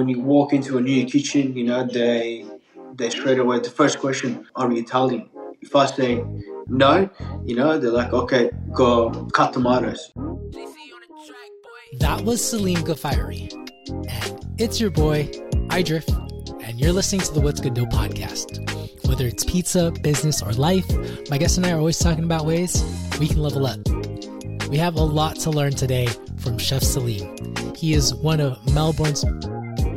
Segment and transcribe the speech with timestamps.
[0.00, 2.46] when you walk into a new kitchen, you know, they
[2.94, 5.28] they straight away the first question, are you Italian?
[5.60, 6.24] If I say
[6.68, 7.10] no,
[7.44, 10.10] you know, they're like, okay, go cut tomatoes.
[11.98, 13.52] That was Salim Ghaffari.
[14.08, 15.28] And it's your boy,
[15.68, 16.08] Idrif,
[16.64, 18.48] and you're listening to the What's Good Dough podcast.
[19.06, 20.88] Whether it's pizza, business, or life,
[21.28, 22.82] my guest and I are always talking about ways
[23.20, 23.80] we can level up.
[24.70, 26.06] We have a lot to learn today
[26.38, 27.36] from Chef Salim.
[27.76, 29.24] He is one of Melbourne's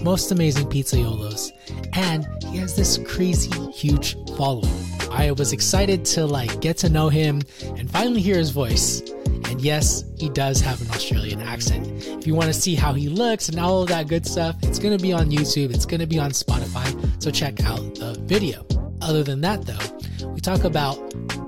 [0.04, 1.52] most amazing pizzaiolos,
[1.94, 4.74] and he has this crazy huge following.
[5.10, 7.42] I was excited to like get to know him
[7.78, 9.02] and finally hear his voice.
[9.46, 11.88] And yes, he does have an Australian accent.
[12.08, 14.80] If you want to see how he looks and all of that good stuff, it's
[14.80, 16.88] going to be on YouTube, it's going to be on Spotify,
[17.22, 18.66] so check out the video.
[19.02, 20.98] Other than that, though, we talk about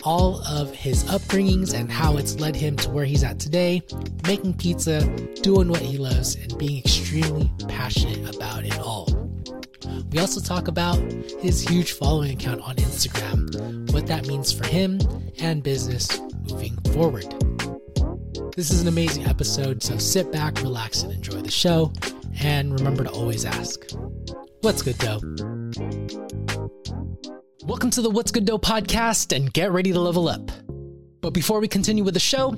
[0.06, 3.82] all of his upbringings and how it's led him to where he's at today,
[4.28, 5.02] making pizza,
[5.42, 9.10] doing what he loves, and being extremely passionate about it all.
[10.12, 10.98] We also talk about
[11.42, 15.00] his huge following account on Instagram, what that means for him
[15.40, 17.26] and business moving forward.
[18.56, 21.92] This is an amazing episode, so sit back, relax, and enjoy the show.
[22.40, 23.92] And remember to always ask,
[24.62, 25.20] What's good, dough?
[27.68, 30.52] Welcome to the What's Good Dough podcast and get ready to level up.
[31.22, 32.56] But before we continue with the show,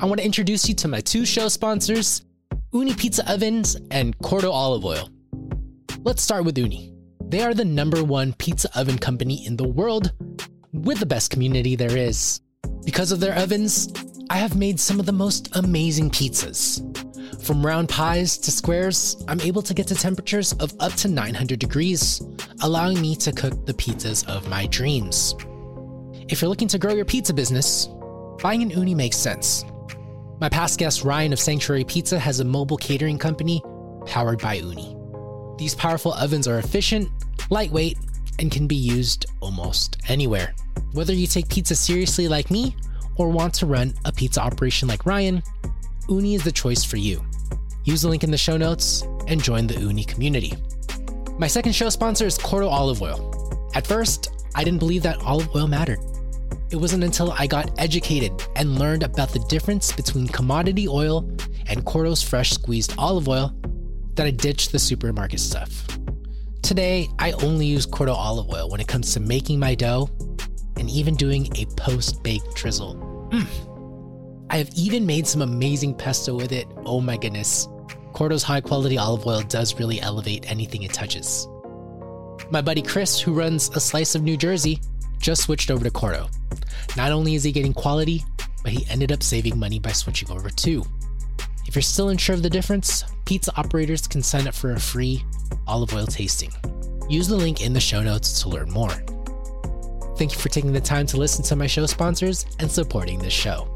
[0.00, 2.26] I want to introduce you to my two show sponsors,
[2.74, 5.08] Ooni Pizza Ovens and Cordo Olive Oil.
[6.02, 6.94] Let's start with Ooni.
[7.30, 10.12] They are the number one pizza oven company in the world
[10.74, 12.42] with the best community there is.
[12.84, 13.90] Because of their ovens,
[14.28, 16.82] I have made some of the most amazing pizzas.
[17.42, 21.58] From round pies to squares, I'm able to get to temperatures of up to 900
[21.58, 22.20] degrees,
[22.62, 25.34] allowing me to cook the pizzas of my dreams.
[26.28, 27.88] If you're looking to grow your pizza business,
[28.42, 29.64] buying an Ooni makes sense.
[30.38, 33.62] My past guest Ryan of Sanctuary Pizza has a mobile catering company
[34.06, 35.58] powered by Ooni.
[35.58, 37.08] These powerful ovens are efficient,
[37.50, 37.98] lightweight,
[38.38, 40.54] and can be used almost anywhere.
[40.92, 42.76] Whether you take pizza seriously like me
[43.16, 45.42] or want to run a pizza operation like Ryan,
[46.08, 47.24] Ooni is the choice for you.
[47.84, 50.52] Use the link in the show notes and join the Ooni community.
[51.38, 53.70] My second show sponsor is Cordo Olive Oil.
[53.74, 56.00] At first, I didn't believe that olive oil mattered.
[56.70, 61.28] It wasn't until I got educated and learned about the difference between commodity oil
[61.66, 63.54] and Cordo's fresh squeezed olive oil
[64.16, 65.86] that I ditched the supermarket stuff.
[66.62, 70.10] Today, I only use Cordo olive oil when it comes to making my dough
[70.76, 73.28] and even doing a post baked drizzle.
[73.32, 73.69] Mm.
[74.50, 76.66] I have even made some amazing pesto with it.
[76.84, 77.68] Oh my goodness.
[78.12, 81.46] Cordo's high quality olive oil does really elevate anything it touches.
[82.50, 84.80] My buddy Chris, who runs a slice of New Jersey,
[85.20, 86.28] just switched over to Cordo.
[86.96, 88.24] Not only is he getting quality,
[88.64, 90.84] but he ended up saving money by switching over too.
[91.68, 95.24] If you're still unsure of the difference, pizza operators can sign up for a free
[95.68, 96.50] olive oil tasting.
[97.08, 98.90] Use the link in the show notes to learn more.
[100.16, 103.32] Thank you for taking the time to listen to my show sponsors and supporting this
[103.32, 103.72] show.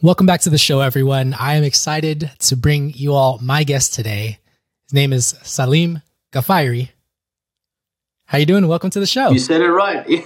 [0.00, 1.34] Welcome back to the show, everyone.
[1.34, 4.38] I am excited to bring you all my guest today.
[4.86, 6.90] His name is Salim Ghaffari.
[8.26, 8.68] How you doing?
[8.68, 9.30] Welcome to the show.
[9.30, 10.06] You said it right.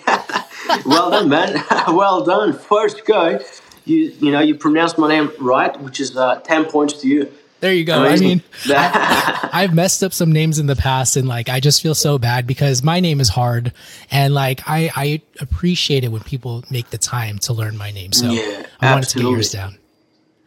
[0.63, 0.83] Yeah.
[0.85, 1.65] well done, man.
[1.89, 2.53] well done.
[2.53, 3.41] First go.
[3.87, 7.33] You you know you pronounced my name right, which is uh, ten points to you.
[7.63, 8.03] There you go.
[8.03, 11.81] I mean, I, I've messed up some names in the past, and like I just
[11.81, 13.73] feel so bad because my name is hard,
[14.11, 18.13] and like I I appreciate it when people make the time to learn my name.
[18.13, 19.79] So yeah, I wanted to get yours down.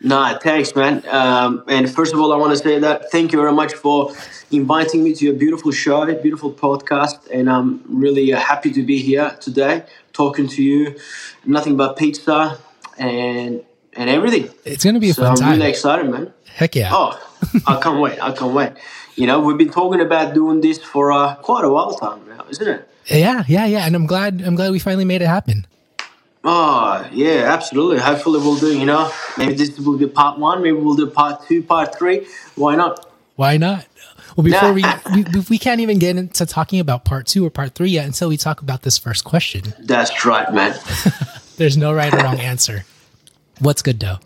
[0.02, 1.04] Nah, thanks, man.
[1.08, 4.14] Um, and first of all, I want to say that thank you very much for
[4.52, 9.02] inviting me to your beautiful show, beautiful podcast, and I'm really uh, happy to be
[9.02, 11.00] here today talking to you.
[11.46, 12.60] Nothing but pizza
[12.98, 14.50] and and everything.
[14.66, 15.52] It's gonna be a so fun I'm time.
[15.60, 16.34] really excited, man.
[16.56, 16.90] Heck yeah.
[16.94, 17.20] Oh,
[17.68, 18.18] I can't wait.
[18.22, 18.72] I can't wait.
[19.16, 22.46] You know, we've been talking about doing this for uh, quite a while time now,
[22.50, 22.88] isn't it?
[23.08, 23.86] Yeah, yeah, yeah.
[23.86, 25.68] And I'm glad I'm glad we finally made it happen.
[26.46, 28.00] Oh, yeah, absolutely.
[28.00, 31.46] Hopefully we'll do, you know, maybe this will be part one, maybe we'll do part
[31.46, 32.26] two, part three.
[32.56, 33.06] Why not?
[33.36, 33.86] Why not?
[34.38, 34.84] Well, before we,
[35.14, 38.30] we we can't even get into talking about part two or part three yet until
[38.30, 39.74] we talk about this first question.
[39.80, 40.80] That's right, man.
[41.58, 42.86] There's no right or wrong answer.
[43.60, 44.20] What's good dough?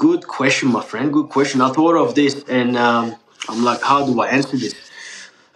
[0.00, 1.12] Good question, my friend.
[1.12, 1.60] Good question.
[1.60, 3.16] I thought of this, and um,
[3.50, 4.72] I'm like, how do I answer this?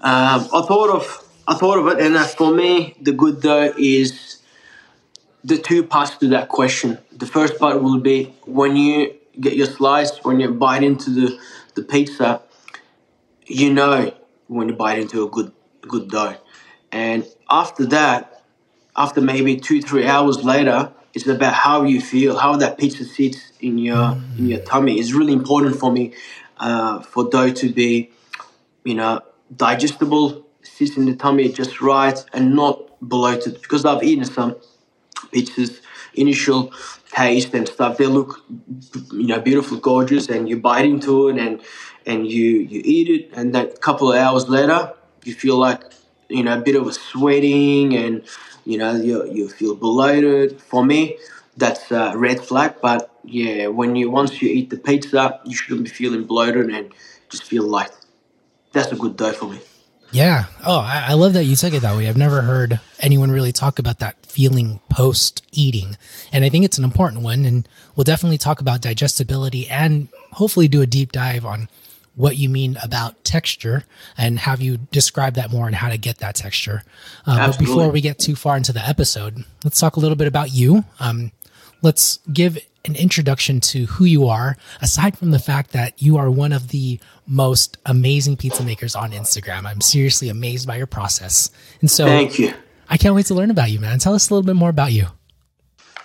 [0.00, 1.04] Um, I thought of
[1.48, 4.42] I thought of it, and uh, for me, the good dough is
[5.42, 6.98] the two parts to that question.
[7.10, 11.38] The first part will be when you get your slice, when you bite into the,
[11.74, 12.42] the pizza,
[13.46, 14.12] you know
[14.48, 15.52] when you bite into a good
[15.88, 16.36] good dough.
[16.92, 18.42] And after that,
[18.94, 23.52] after maybe two three hours later, it's about how you feel, how that pizza sits
[23.60, 24.38] in your mm.
[24.38, 24.98] in your tummy.
[24.98, 26.12] It's really important for me
[26.58, 28.10] uh, for dough to be,
[28.84, 29.20] you know,
[29.56, 33.62] digestible, sits in the tummy just right, and not bloated.
[33.62, 34.56] Because I've eaten some
[35.32, 35.80] pizzas,
[36.14, 36.72] initial
[37.12, 37.96] taste and stuff.
[37.96, 38.44] They look,
[39.12, 41.62] you know, beautiful, gorgeous, and you bite into it and
[42.06, 45.80] and you you eat it, and then a couple of hours later, you feel like
[46.28, 48.22] you know a bit of a sweating, and
[48.64, 50.60] you know you you feel bloated.
[50.60, 51.18] For me,
[51.56, 52.76] that's a red flag.
[52.82, 56.92] But yeah, when you once you eat the pizza, you shouldn't be feeling bloated and
[57.28, 57.92] just feel light.
[58.72, 59.60] That's a good day for me.
[60.14, 60.44] Yeah.
[60.64, 62.08] Oh, I, I, love that you took it that way.
[62.08, 65.96] I've never heard anyone really talk about that feeling post eating.
[66.32, 67.44] And I think it's an important one.
[67.44, 71.68] And we'll definitely talk about digestibility and hopefully do a deep dive on
[72.16, 73.84] what you mean about texture
[74.16, 76.82] and have you describe that more and how to get that texture.
[77.26, 80.28] Uh, but before we get too far into the episode, let's talk a little bit
[80.28, 80.84] about you.
[81.00, 81.32] Um,
[81.82, 86.30] let's give an introduction to who you are, aside from the fact that you are
[86.30, 89.64] one of the most amazing pizza makers on Instagram.
[89.64, 91.50] I'm seriously amazed by your process.
[91.80, 92.52] And so Thank you.
[92.88, 93.98] I can't wait to learn about you, man.
[93.98, 95.06] Tell us a little bit more about you.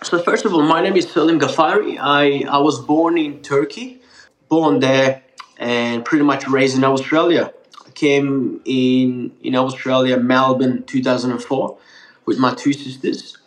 [0.01, 1.97] So first of all, my name is Salim Ghaffari.
[1.99, 4.01] I, I was born in Turkey,
[4.47, 5.23] born there
[5.59, 7.53] and pretty much raised in Australia.
[7.85, 11.77] I came in in Australia, Melbourne, 2004
[12.25, 13.37] with my two sisters.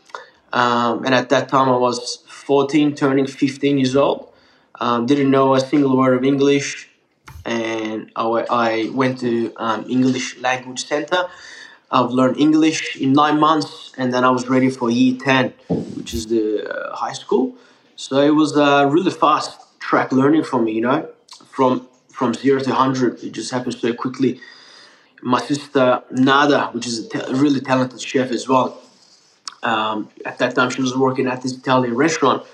[0.52, 4.28] Um, and at that time I was 14, turning 15 years old.
[4.78, 6.88] Um, didn't know a single word of English,
[7.44, 11.28] and I, I went to um, English Language Center.
[11.90, 15.52] I've learned English in nine months, and then I was ready for year 10,
[15.96, 17.54] which is the uh, high school.
[17.96, 21.08] So it was a really fast track learning for me, you know,
[21.46, 21.86] from
[22.22, 23.24] from zero to 100.
[23.24, 24.40] It just happened so quickly.
[25.22, 28.80] My sister Nada, which is a really talented chef as well,
[29.64, 32.44] um, at that time, she was working at this Italian restaurant.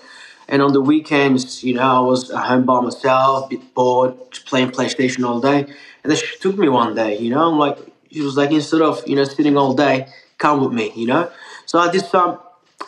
[0.49, 4.15] And on the weekends, you know, I was at home by myself, a bit bored,
[4.31, 5.61] just playing PlayStation all day.
[6.01, 7.79] And then she took me one day, you know, I'm like,
[8.11, 11.31] she was like, instead of, you know, sitting all day, come with me, you know.
[11.67, 12.39] So I did some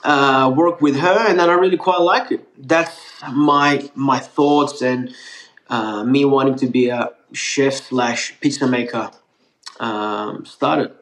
[0.02, 2.42] uh, work with her, and then I really quite like it.
[2.56, 2.96] That's
[3.30, 5.14] my my thoughts and
[5.70, 9.10] uh, me wanting to be a chef slash pizza maker
[9.78, 10.92] um, started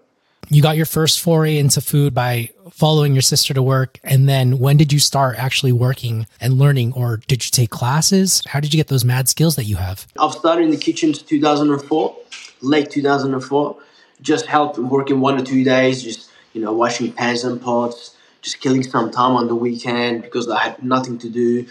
[0.50, 3.99] you got your first foray into food by following your sister to work.
[4.03, 8.43] And then when did you start actually working and learning, or did you take classes?
[8.47, 10.06] How did you get those mad skills that you have?
[10.19, 12.17] I've started in the kitchen 2004,
[12.62, 13.76] late 2004.
[14.21, 18.61] Just helped working one or two days, just, you know, washing pans and pots, just
[18.61, 21.67] killing some time on the weekend because I had nothing to do.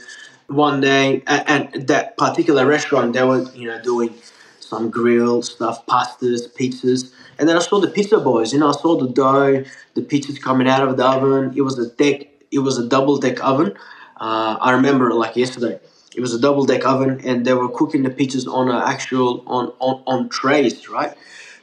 [0.48, 4.14] One day, at that particular restaurant, they were, you know, doing
[4.60, 8.52] some grilled stuff, pastas, pizzas and then I saw the pizza boys.
[8.54, 9.64] You know, I saw the dough,
[9.94, 11.54] the pizzas coming out of the oven.
[11.56, 12.28] It was a deck.
[12.52, 13.78] It was a double deck oven.
[14.20, 15.80] Uh, I remember like yesterday.
[16.16, 19.44] It was a double deck oven, and they were cooking the pizzas on an actual
[19.46, 21.16] on, on on trays, right?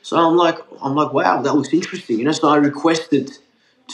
[0.02, 2.32] So I'm like, I'm like, wow, that looks interesting, you know.
[2.32, 3.32] So I requested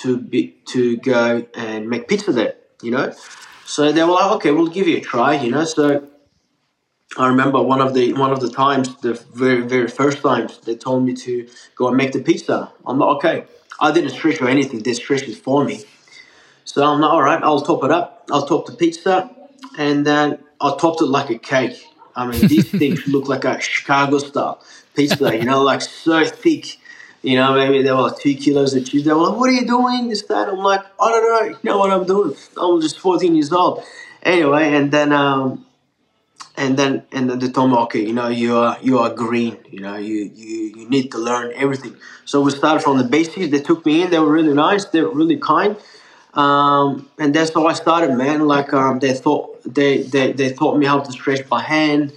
[0.03, 3.15] to be to go and make pizza there, you know.
[3.71, 5.65] So they were like, okay, we'll give you a try, you know.
[5.65, 6.09] So
[7.17, 10.75] I remember one of the one of the times, the very very first times, they
[10.75, 12.73] told me to go and make the pizza.
[12.85, 13.45] I'm like, okay.
[13.79, 14.81] I didn't stretch or anything.
[14.83, 15.85] They stretched it for me.
[16.65, 18.27] So I'm like, all right, I'll top it up.
[18.33, 19.31] I'll top the pizza,
[19.79, 21.79] and then I topped it like a cake.
[22.17, 24.61] I mean, these things look like a Chicago style
[24.97, 25.37] pizza.
[25.39, 26.77] You know, like so thick.
[27.23, 29.05] You know, maybe they were like two kilos of cheese.
[29.05, 30.49] They were like, "What are you doing?" This that.
[30.49, 31.49] I'm like, I don't know.
[31.49, 32.35] You know what I'm doing?
[32.57, 33.83] I'm just 14 years old.
[34.23, 35.67] Anyway, and then um,
[36.57, 39.57] and then and then they told me, okay, you know, you are you are green,
[39.71, 41.97] you know, you you you need to learn everything.
[42.25, 43.51] So we started from the basics.
[43.51, 44.11] They took me in.
[44.11, 44.85] They were really nice.
[44.87, 45.77] They were really kind,
[46.35, 48.47] um, and that's how I started, man.
[48.47, 52.13] Like um, they thought they, they they taught me how to stretch by hand,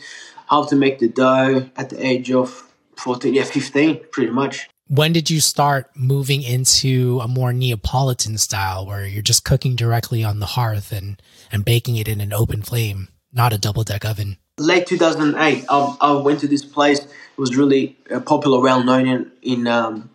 [0.47, 2.63] how to make the dough at the age of
[2.95, 4.69] fourteen, yeah, fifteen, pretty much.
[4.87, 10.23] When did you start moving into a more Neapolitan style, where you're just cooking directly
[10.23, 11.21] on the hearth and
[11.51, 13.07] and baking it in an open flame?
[13.33, 14.37] not a double deck oven.
[14.59, 16.99] Late 2008, I, I went to this place.
[16.99, 20.09] It was really uh, popular, well known in in, um,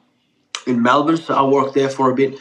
[0.67, 1.17] in Melbourne.
[1.17, 2.39] So I worked there for a bit.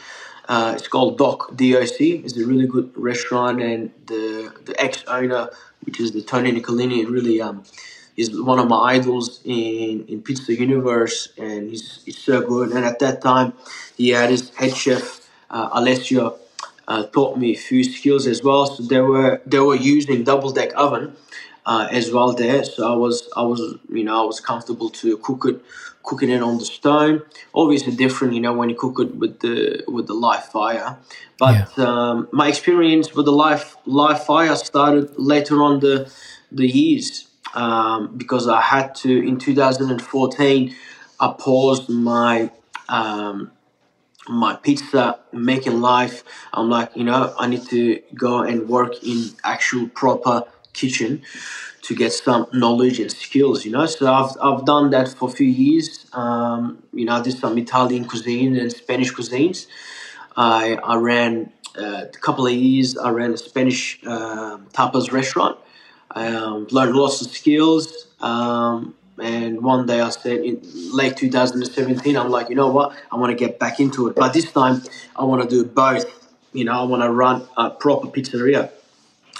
[0.48, 2.00] Uh, it's called Doc DOC.
[2.00, 5.50] It's a really good restaurant, and the the ex owner,
[5.82, 7.64] which is the Tony Nicolini, really um,
[8.18, 12.72] is one of my idols in in pizza universe, and he's he's so good.
[12.72, 13.52] And at that time,
[13.96, 15.04] he had his head chef
[15.50, 15.84] uh,
[16.88, 18.66] uh, taught me a few skills as well.
[18.66, 21.16] So they were they were using double deck oven
[21.64, 22.64] uh, as well there.
[22.64, 25.62] So I was I was you know I was comfortable to cook it
[26.02, 27.22] cooking it on the stone.
[27.54, 30.96] Obviously different, you know, when you cook it with the with the live fire.
[31.38, 31.84] But yeah.
[31.86, 36.10] um, my experience with the live live fire started later on the
[36.50, 40.74] the years um, because I had to in 2014
[41.20, 42.50] I paused my
[42.88, 43.50] um,
[44.28, 46.22] my pizza making life.
[46.52, 51.22] I'm like, you know, I need to go and work in actual proper kitchen
[51.82, 53.86] to get some knowledge and skills, you know.
[53.86, 56.06] So I've, I've done that for a few years.
[56.12, 59.66] Um, you know, I did some Italian cuisine and Spanish cuisines.
[60.36, 65.58] I, I ran uh, a couple of years, I ran a Spanish uh, tapas restaurant.
[66.18, 68.08] Um, learned lots of skills.
[68.20, 70.60] Um, and one day I said in
[70.92, 72.96] late 2017, I'm like, you know what?
[73.12, 74.16] I want to get back into it.
[74.16, 74.82] But this time
[75.16, 76.06] I want to do both.
[76.52, 78.70] You know, I want to run a proper pizzeria.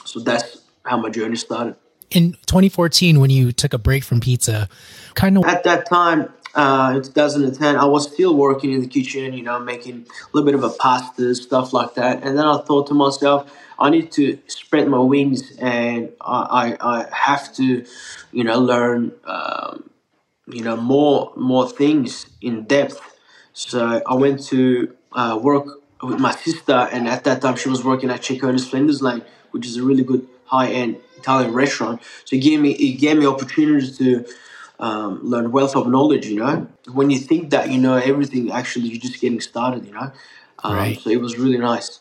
[0.05, 1.75] So that's how my journey started.
[2.11, 4.69] In 2014, when you took a break from pizza,
[5.15, 9.33] kind of at that time, uh, in 2010, I was still working in the kitchen,
[9.35, 12.25] you know, making a little bit of a pasta, stuff like that.
[12.25, 16.95] And then I thought to myself, I need to spread my wings and I, I,
[17.00, 17.87] I have to,
[18.33, 19.91] you know, learn, um,
[20.49, 23.00] you know, more more things in depth.
[23.53, 25.67] So I went to uh, work
[26.03, 29.23] with my sister, and at that time she was working at Cecconi's Flinders Lane,
[29.53, 32.03] which is a really good high end Italian restaurant.
[32.25, 34.25] So it gave me it gave me opportunities to
[34.79, 36.27] um, learn wealth of knowledge.
[36.27, 39.85] You know, when you think that you know everything, actually you're just getting started.
[39.87, 40.13] You know,
[40.63, 40.99] um, right.
[40.99, 42.01] so it was really nice.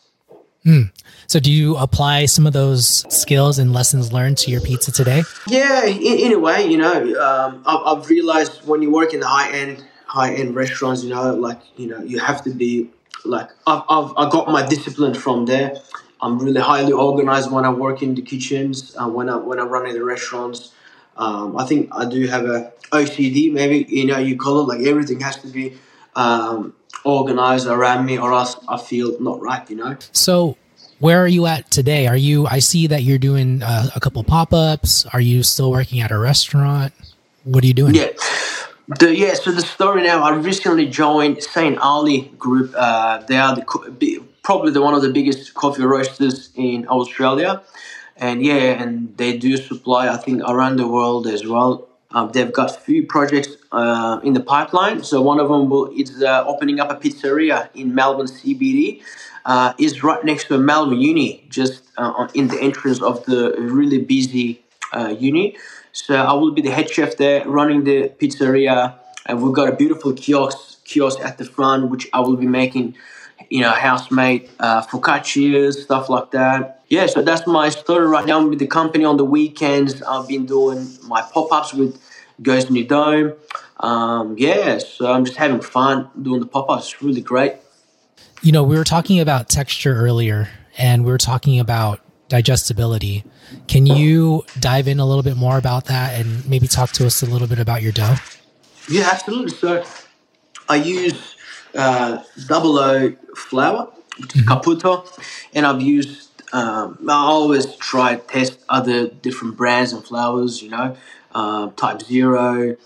[0.64, 0.82] Hmm.
[1.28, 5.22] So, do you apply some of those skills and lessons learned to your pizza today?
[5.46, 9.20] Yeah, in, in a way, you know, um, I've, I've, realized when you work in
[9.20, 12.90] the high end, high end restaurants, you know, like you know, you have to be
[13.24, 15.76] like I've, I've I got my discipline from there.
[16.20, 18.96] I'm really highly organized when I work in the kitchens.
[18.96, 20.72] Uh, when I when I run in the restaurants,
[21.18, 23.52] um, I think I do have a OCD.
[23.52, 25.76] Maybe you know you call it like everything has to be
[26.16, 29.96] um, organized around me or else I feel not right, you know?
[30.12, 30.56] So,
[30.98, 32.06] where are you at today?
[32.06, 35.06] Are you, I see that you're doing uh, a couple pop ups.
[35.06, 36.92] Are you still working at a restaurant?
[37.44, 37.94] What are you doing?
[37.94, 38.08] Yeah.
[38.98, 41.78] The, yeah, so the story now, I recently joined St.
[41.78, 42.74] Ali Group.
[42.76, 47.62] Uh, they are the, probably the, one of the biggest coffee roasters in Australia.
[48.18, 51.88] And yeah, and they do supply, I think, around the world as well.
[52.10, 55.04] Um, they've got a few projects uh, in the pipeline.
[55.04, 59.02] So one of them will, is uh, opening up a pizzeria in Melbourne CBD.
[59.44, 63.98] Uh, is right next to Melbourne Uni, just uh, in the entrance of the really
[63.98, 64.60] busy
[64.92, 65.56] uh, uni.
[65.92, 68.94] So I will be the head chef there, running the pizzeria,
[69.24, 72.94] and we've got a beautiful kiosk kiosk at the front, which I will be making,
[73.48, 78.24] you know, house made uh, focaccias, stuff like that yeah, so that's my story right
[78.24, 79.04] now with the company.
[79.04, 82.00] On the weekends, I've been doing my pop ups with
[82.42, 83.34] Gozney Dome.
[83.80, 86.92] Um, yeah, so I'm just having fun doing the pop ups.
[86.92, 87.54] It's really great.
[88.42, 93.24] You know, we were talking about texture earlier, and we were talking about digestibility.
[93.66, 97.22] Can you dive in a little bit more about that and maybe talk to us
[97.22, 98.16] a little bit about your dough?
[98.88, 99.50] Yeah, absolutely.
[99.50, 99.84] So
[100.68, 101.36] I use
[101.74, 104.52] uh, double O flour, which is mm-hmm.
[104.52, 105.06] Caputo,
[105.54, 110.96] and I've used um, I always try test other different brands and flours, you know,
[111.34, 112.76] uh, Type Zero,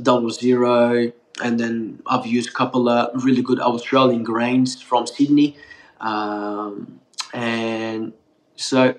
[0.00, 5.56] Double Zero, and then I've used a couple of really good Australian grains from Sydney,
[6.00, 7.00] um,
[7.32, 8.12] and
[8.56, 8.94] so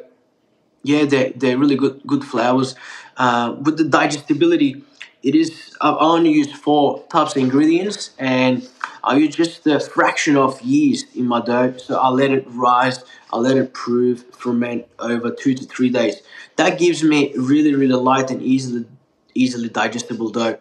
[0.84, 2.76] yeah, they're, they're really good good flours.
[3.18, 4.84] Uh, with the digestibility,
[5.24, 8.68] it is I've only used four types of ingredients, and
[9.04, 13.04] I use just a fraction of yeast in my dough, so I let it rise
[13.32, 16.22] I'll let it prove ferment over two to three days.
[16.56, 18.86] That gives me really, really light and easily
[19.36, 20.58] easily digestible dough.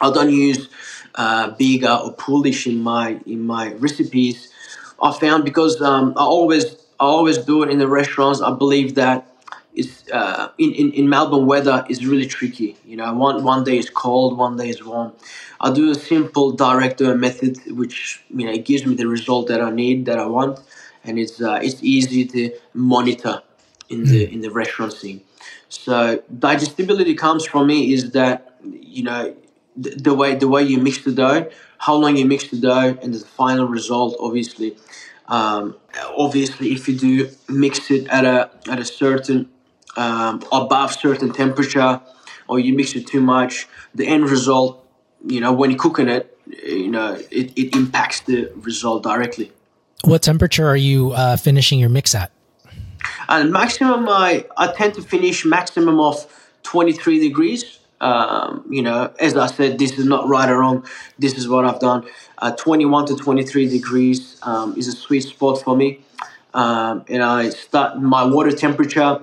[0.00, 0.68] I don't use
[1.14, 4.48] uh, or poolish in my in my recipes.
[5.02, 6.64] I found because um, I always
[6.98, 8.40] I always do it in the restaurants.
[8.40, 9.31] I believe that
[9.74, 12.76] it's uh, in, in, in Melbourne weather is really tricky.
[12.84, 15.12] You know, one one day is cold, one day is warm.
[15.60, 19.48] I do a simple direct dough method, which you know it gives me the result
[19.48, 20.58] that I need, that I want
[21.04, 23.42] and it's uh, it's easy to monitor
[23.88, 24.34] in the hmm.
[24.34, 25.20] in the restaurant scene.
[25.68, 29.34] So digestibility comes from me is that you know
[29.76, 32.96] the, the, way the way you mix the dough, how long you mix the dough,
[33.02, 34.16] and the final result.
[34.20, 34.76] Obviously,
[35.28, 35.76] um,
[36.16, 39.48] obviously, if you do mix it at a at a certain
[39.96, 42.00] um, above certain temperature,
[42.48, 44.86] or you mix it too much, the end result,
[45.26, 49.52] you know, when you're cooking it, you know, it, it impacts the result directly.
[50.04, 52.32] What temperature are you uh, finishing your mix at?
[53.28, 56.26] And maximum, I I tend to finish maximum of
[56.64, 57.78] 23 degrees.
[58.00, 60.84] Um, you know, as I said, this is not right or wrong.
[61.18, 62.04] This is what I've done.
[62.38, 66.00] Uh, 21 to 23 degrees um, is a sweet spot for me.
[66.52, 69.20] Um, and I start my water temperature.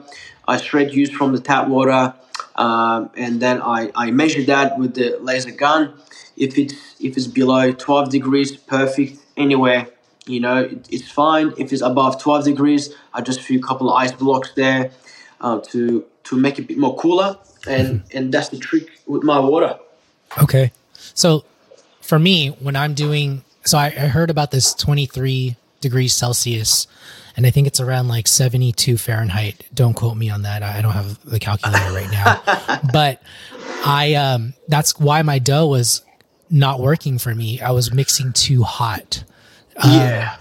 [0.49, 2.13] I straight use from the tap water,
[2.55, 5.93] um, and then I, I measure that with the laser gun.
[6.35, 9.19] If it's if it's below 12 degrees, perfect.
[9.37, 9.87] Anywhere,
[10.25, 11.53] you know, it, it's fine.
[11.57, 14.91] If it's above 12 degrees, I just threw a couple of ice blocks there
[15.39, 17.37] uh, to to make it a bit more cooler,
[17.67, 19.77] and and that's the trick with my water.
[20.41, 21.45] Okay, so
[22.01, 26.87] for me, when I'm doing, so I, I heard about this 23 degrees Celsius,
[27.35, 29.65] and I think it's around like 72 Fahrenheit.
[29.73, 30.63] Don't quote me on that.
[30.63, 33.21] I don't have the calculator right now, but
[33.85, 36.03] I um that's why my dough was
[36.49, 37.61] not working for me.
[37.61, 39.23] I was mixing too hot.
[39.77, 40.37] Um, yeah.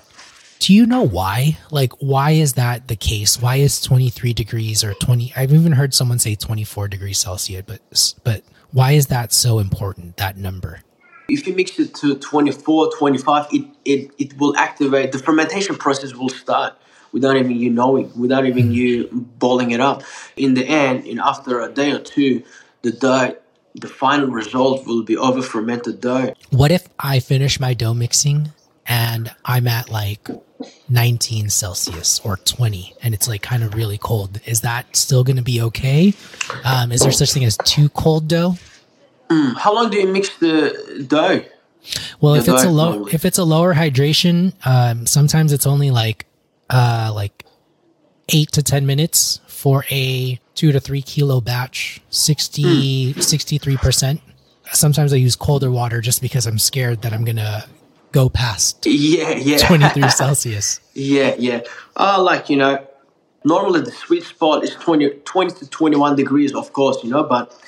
[0.59, 1.59] Do you know why?
[1.71, 3.41] Like, why is that the case?
[3.41, 5.33] Why is 23 degrees or 20?
[5.37, 8.43] I've even heard someone say 24 degrees Celsius, but, but
[8.73, 10.81] why is that so important, that number?
[11.29, 16.15] If you mix it to 24, 25, it, it, it will activate, the fermentation process
[16.15, 16.75] will start
[17.13, 19.09] without even you knowing, without even you
[19.39, 20.03] boiling it up.
[20.37, 22.43] In the end, in after a day or two,
[22.81, 23.37] the dough,
[23.75, 26.33] the final result will be over fermented dough.
[26.49, 28.53] What if I finish my dough mixing
[28.87, 30.31] and I'm at like
[30.89, 34.41] 19 Celsius or 20 and it's like kind of really cold?
[34.47, 36.15] Is that still going to be okay?
[36.65, 38.55] Um, is there such thing as too cold dough?
[39.29, 41.45] Mm, how long do you mix the dough?
[42.21, 46.27] Well, if it's a low, if it's a lower hydration, um, sometimes it's only like,
[46.71, 47.45] uh, like
[48.31, 54.21] eight to 10 minutes for a two to three kilo batch, 60, 63%.
[54.73, 57.65] Sometimes I use colder water just because I'm scared that I'm going to
[58.13, 59.59] go past Yeah, yeah.
[59.59, 60.81] 23 Celsius.
[60.95, 61.61] Yeah, yeah.
[61.97, 62.87] Uh, like, you know,
[63.45, 67.59] normally the sweet spot is 20, 20 to 21 degrees, of course, you know, but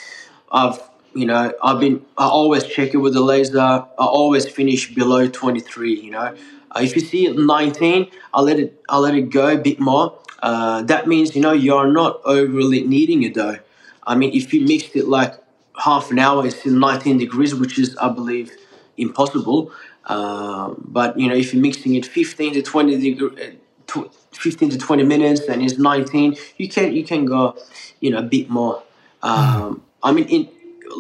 [0.53, 0.79] I've,
[1.15, 3.59] you know, I've been, I always check it with the laser.
[3.61, 6.37] I always finish below 23, you know.
[6.71, 9.81] Uh, if you see it 19, I'll let it, I'll let it go a bit
[9.81, 10.19] more.
[10.43, 13.59] Uh, that means, you know, you're not overly kneading your dough.
[14.07, 15.35] I mean, if you mixed it like
[15.77, 18.53] half an hour, it's still 19 degrees, which is, I believe,
[18.97, 19.73] impossible.
[20.07, 23.57] Um, but you know, if you're mixing it 15 to 20 degree,
[23.97, 27.57] uh, 15 to 20 minutes, and it's 19, you can you can go,
[28.01, 28.83] you know, a bit more.
[29.23, 30.49] Um, I mean, in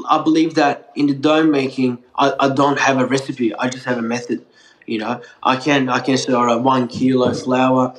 [0.08, 3.54] I believe that in the dough making, I, I don't have a recipe.
[3.54, 4.44] I just have a method.
[4.86, 7.94] You know, I can I can say, all right, one kilo flour,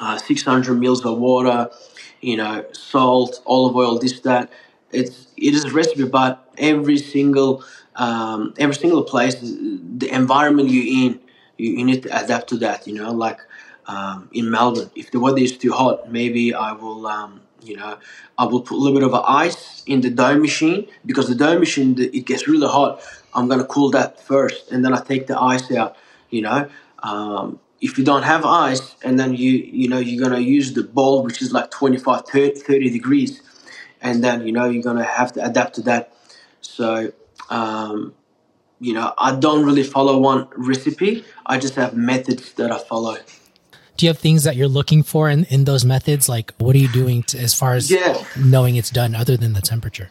[0.00, 1.70] uh, 600 mils of water,
[2.20, 4.50] you know, salt, olive oil, this that.
[4.92, 7.62] It's it is a recipe, but every single
[7.96, 11.20] um, every single place, the environment you're in,
[11.58, 12.86] you, you need to adapt to that.
[12.86, 13.38] You know, like
[13.86, 17.98] um, in Melbourne, if the weather is too hot, maybe I will, um, you know,
[18.38, 21.58] I will put a little bit of ice in the dough machine because the dough
[21.58, 23.02] machine it gets really hot.
[23.34, 25.96] I'm gonna cool that first, and then I take the ice out.
[26.30, 26.70] You know,
[27.02, 30.82] um, if you don't have ice, and then you you know you're gonna use the
[30.82, 33.42] bowl which is like 25, 30, 30 degrees,
[34.00, 36.12] and then you know you're gonna have to adapt to that.
[36.60, 37.12] So
[37.50, 38.14] um,
[38.80, 41.24] you know, I don't really follow one recipe.
[41.44, 43.16] I just have methods that I follow.
[44.00, 46.26] Do you have things that you're looking for in, in those methods?
[46.26, 48.16] Like, what are you doing to, as far as Yeah.
[48.34, 50.08] knowing it's done other than the temperature?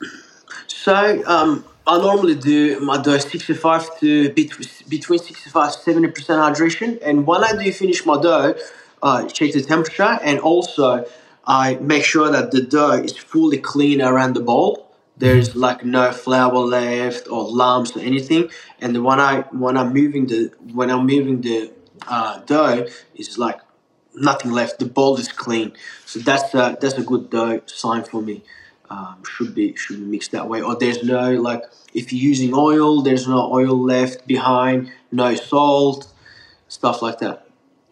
[0.68, 7.00] So um, I normally do my dough 65 to bet- between 65 70 percent hydration,
[7.02, 8.54] and when I do finish my dough,
[9.02, 11.06] I check the temperature, and also
[11.48, 14.94] I make sure that the dough is fully clean around the bowl.
[15.18, 20.28] There's like no flour left or lumps or anything, and when I when I'm moving
[20.28, 21.72] the when I'm moving the
[22.08, 23.60] uh, dough, it's like
[24.20, 24.80] nothing left.
[24.80, 25.74] The bowl is clean,
[26.06, 28.44] so that's a, that's a good dough sign for me.
[28.90, 30.62] Um, should be should be mixed that way.
[30.62, 36.12] Or there's no like if you're using oil, there's no oil left behind, no salt,
[36.68, 37.46] stuff like that.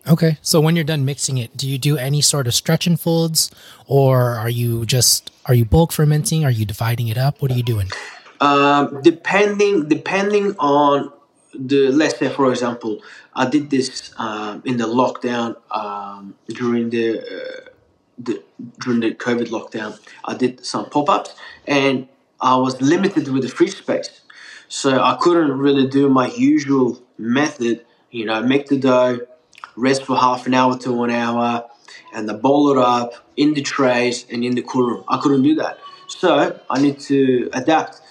[0.07, 0.37] Okay.
[0.41, 3.51] So when you're done mixing it, do you do any sort of stretch and folds
[3.87, 6.45] or are you just, are you bulk fermenting?
[6.45, 7.41] Are you dividing it up?
[7.41, 7.89] What are you doing?
[8.39, 11.11] Um, depending depending on
[11.57, 13.01] the let's say for example,
[13.33, 17.69] I did this um, in the lockdown um, during the, uh,
[18.17, 18.43] the
[18.79, 19.99] during the COVID lockdown.
[20.25, 22.07] I did some pop ups and
[22.39, 24.21] I was limited with the free space,
[24.67, 27.85] so I couldn't really do my usual method.
[28.11, 29.19] You know, make the dough,
[29.75, 31.67] rest for half an hour to one hour,
[32.13, 35.03] and then bowl it up in the trays and in the cool room.
[35.07, 38.01] I couldn't do that, so I need to adapt.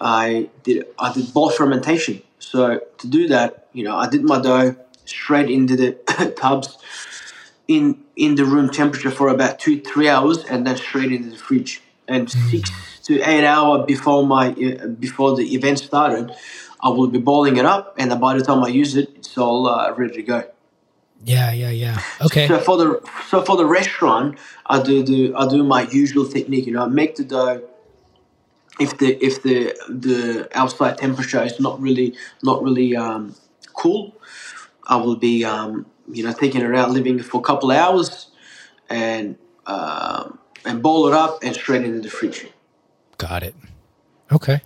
[0.00, 2.22] I did I did bowl fermentation.
[2.52, 6.76] So to do that, you know, I did my dough straight into the tubs
[7.66, 7.84] in
[8.14, 11.80] in the room temperature for about two three hours, and then straight into the fridge.
[12.08, 12.70] and six
[13.06, 16.26] to eight hours before my uh, before the event started,
[16.86, 19.60] I will be boiling it up, and by the time I use it, it's all
[19.66, 20.38] uh, ready to go.
[21.24, 22.02] Yeah, yeah, yeah.
[22.26, 22.46] Okay.
[22.48, 22.88] So for the
[23.30, 26.66] so for the restaurant, I do the I do my usual technique.
[26.66, 27.62] You know, I make the dough.
[28.80, 33.34] If the if the the outside temperature is not really not really um,
[33.74, 34.16] cool,
[34.86, 38.28] I will be um, you know taking it out, leaving it for a couple hours,
[38.88, 42.46] and um, and boil it up and straight into the fridge.
[43.18, 43.54] Got it.
[44.30, 44.62] Okay.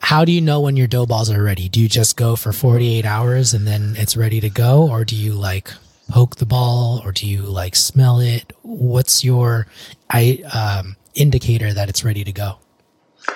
[0.00, 1.68] How do you know when your dough balls are ready?
[1.68, 4.88] Do you just go for 48 hours and then it's ready to go?
[4.88, 5.72] Or do you like
[6.08, 8.52] poke the ball or do you like smell it?
[8.62, 9.66] What's your
[10.08, 12.58] I, um, indicator that it's ready to go?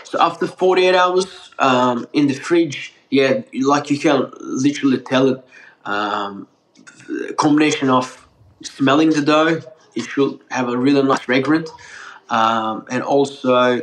[0.05, 5.45] So after 48 hours um, in the fridge, yeah, like you can literally tell it.
[5.85, 6.49] Um,
[7.37, 8.27] combination of
[8.63, 9.61] smelling the dough,
[9.95, 11.71] it should have a really nice fragrance,
[12.31, 13.83] um, and also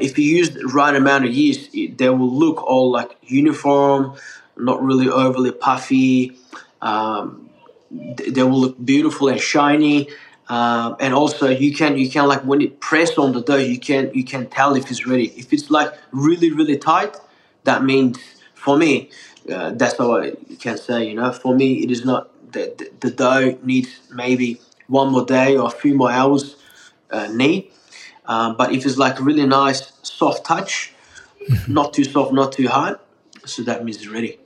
[0.00, 4.16] if you use the right amount of yeast, it, they will look all like uniform,
[4.56, 6.36] not really overly puffy.
[6.80, 7.50] Um,
[7.90, 10.08] they will look beautiful and shiny.
[10.48, 13.78] Um, and also you can you can like when it press on the dough you
[13.78, 17.16] can you can tell if it's ready if it's like really really tight
[17.64, 18.18] that means
[18.52, 19.08] for me
[19.50, 23.08] uh, that's all I can say you know for me it is not the, the,
[23.08, 26.56] the dough needs maybe one more day or a few more hours
[27.10, 27.70] uh, need
[28.26, 30.92] um, but if it's like really nice, soft touch,
[31.48, 31.72] mm-hmm.
[31.72, 32.98] not too soft, not too hard,
[33.44, 34.38] so that means it's ready.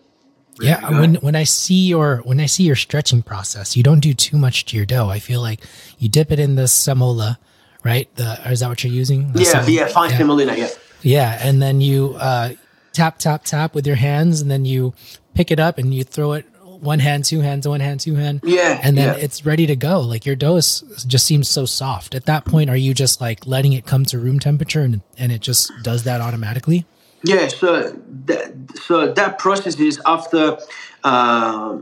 [0.61, 4.15] Yeah, when when I see your when I see your stretching process, you don't do
[4.15, 5.09] too much to your dough.
[5.09, 5.61] I feel like
[5.99, 7.39] you dip it in the semola,
[7.85, 8.15] right?
[8.17, 9.33] The is that what you're using?
[9.33, 10.19] The yeah, yeah, fine yeah.
[10.19, 10.69] semolina, yeah.
[11.03, 12.55] Yeah, and then you uh,
[12.93, 14.95] tap tap tap with your hands, and then you
[15.35, 16.47] pick it up and you throw it
[16.81, 18.41] one hand, two hands, one hand, two hand.
[18.45, 18.81] Yeah.
[18.83, 19.25] And then yeah.
[19.25, 20.01] it's ready to go.
[20.01, 22.15] Like your dough is, just seems so soft.
[22.15, 25.33] At that point, are you just like letting it come to room temperature and, and
[25.33, 26.87] it just does that automatically?
[27.23, 27.49] Yeah.
[27.49, 27.91] So
[28.27, 30.59] that, so that process is after,
[31.05, 31.79] uh,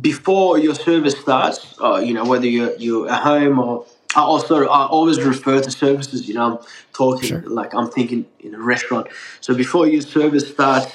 [0.00, 4.66] before your service starts, uh, you know, whether you're, you're at home or I also
[4.66, 6.26] I always refer to services.
[6.26, 7.42] You know, I'm talking sure.
[7.42, 9.08] like I'm thinking in a restaurant.
[9.42, 10.90] So before your service starts,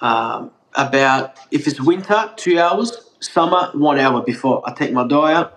[0.00, 5.54] um, about if it's winter, two hours, summer, one hour before I take my out.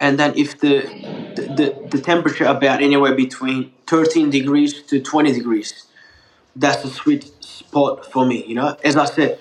[0.00, 0.80] And then if the,
[1.36, 5.84] the, the, the temperature about anywhere between 13 degrees to 20 degrees,
[6.56, 8.76] that's the sweet spot for me, you know.
[8.84, 9.40] As I said,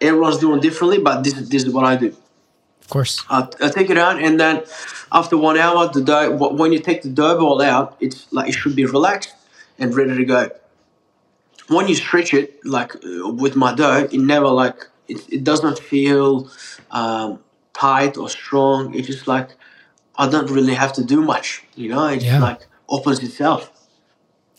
[0.00, 2.14] everyone's doing differently, but this, this is what I do.
[2.80, 3.24] Of course.
[3.28, 4.62] I, I take it out, and then
[5.10, 6.36] after one hour, the dough.
[6.36, 9.34] When you take the dough ball out, it's like it should be relaxed
[9.78, 10.50] and ready to go
[11.68, 15.78] when you stretch it, like uh, with my dough, it never like it, it doesn't
[15.78, 16.50] feel
[16.90, 17.40] um,
[17.72, 18.94] tight or strong.
[18.94, 19.50] It's just like
[20.16, 22.06] I don't really have to do much, you know.
[22.06, 22.40] It yeah.
[22.40, 23.70] like opens itself.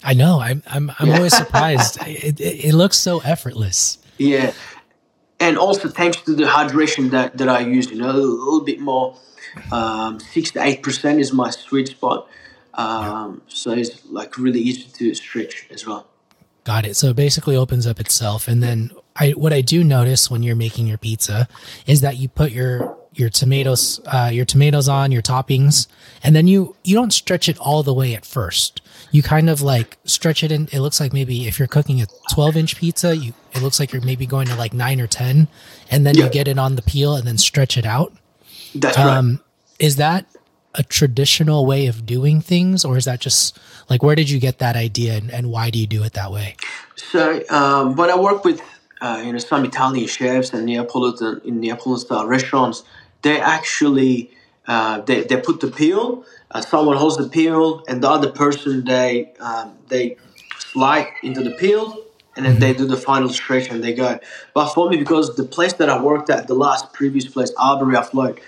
[0.04, 0.40] I know.
[0.40, 1.98] I'm I'm I'm always surprised.
[2.08, 3.98] it, it, it looks so effortless.
[4.18, 4.54] Yeah,
[5.40, 8.80] and also thanks to the hydration that that I use, you know, a little bit
[8.80, 9.16] more.
[9.72, 12.28] Um, six to eight percent is my sweet spot.
[12.74, 13.54] Um, yeah.
[13.56, 16.08] So it's like really easy to stretch as well.
[16.68, 16.96] Got it.
[16.96, 18.48] So it basically opens up itself.
[18.48, 21.48] And then I, what I do notice when you're making your pizza
[21.86, 25.88] is that you put your, your tomatoes, uh, your tomatoes on your toppings,
[26.24, 28.82] and then you, you don't stretch it all the way at first.
[29.12, 30.68] You kind of like stretch it in.
[30.72, 33.92] It looks like maybe if you're cooking a 12 inch pizza, you, it looks like
[33.92, 35.48] you're maybe going to like nine or 10,
[35.90, 36.26] and then yeah.
[36.26, 38.14] you get it on the peel and then stretch it out.
[38.76, 39.40] That's um, right.
[39.80, 40.26] Is that
[40.78, 43.58] a traditional way of doing things, or is that just
[43.90, 46.32] like where did you get that idea, and, and why do you do it that
[46.32, 46.56] way?
[46.96, 48.62] So um, when I work with
[49.02, 52.84] uh, you know some Italian chefs and Neapolitan in Neapolitan style restaurants,
[53.28, 54.32] they actually
[54.68, 56.26] uh, they, they put the peel.
[56.52, 60.18] Uh, someone holds the peel, and the other person they um, they
[60.60, 61.86] slide into the peel,
[62.36, 62.84] and then they mm-hmm.
[62.84, 64.20] do the final stretch and they go.
[64.54, 67.96] But for me, because the place that I worked at, the last previous place, Arbory
[67.96, 68.40] Afloat,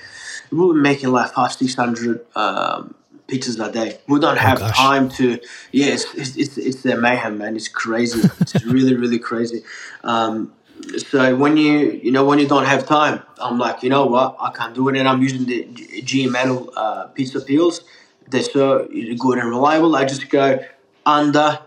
[0.52, 2.96] we were making like five, six hundred um,
[3.28, 4.00] pizzas a day.
[4.08, 5.40] We don't oh, have oh, time to.
[5.72, 7.56] Yeah, it's it's it's, it's their mayhem, man.
[7.58, 8.22] It's crazy.
[8.40, 9.64] it's really really crazy.
[10.04, 10.54] Um,
[10.98, 14.36] so when you you know when you don't have time, I'm like, you know what,
[14.40, 15.68] I can't do it, and I'm using the
[16.04, 17.82] G Metal uh, pizza peels.
[18.28, 18.88] They're so
[19.18, 19.96] good and reliable.
[19.96, 20.60] I just go
[21.06, 21.60] under,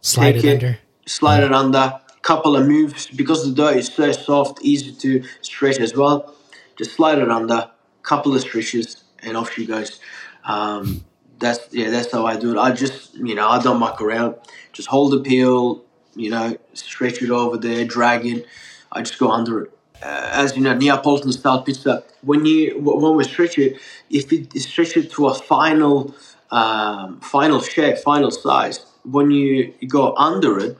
[0.00, 1.46] slide it, it, under, slide yeah.
[1.46, 2.00] it under.
[2.22, 6.34] Couple of moves because the dough is so soft, easy to stretch as well.
[6.76, 7.70] Just slide it under,
[8.02, 10.00] couple of stretches, and off she goes.
[10.44, 11.04] Um,
[11.38, 12.58] that's yeah, that's how I do it.
[12.58, 14.34] I just you know I don't muck around.
[14.72, 15.84] Just hold the peel,
[16.16, 18.46] you know, stretch it over there, drag it.
[18.92, 19.72] I just go under it.
[20.02, 22.04] Uh, as you know, Neapolitan style pizza.
[22.22, 23.78] When you when we stretch it,
[24.10, 26.14] if it stretch it to a final
[26.50, 30.78] um, final shape, final size, when you go under it,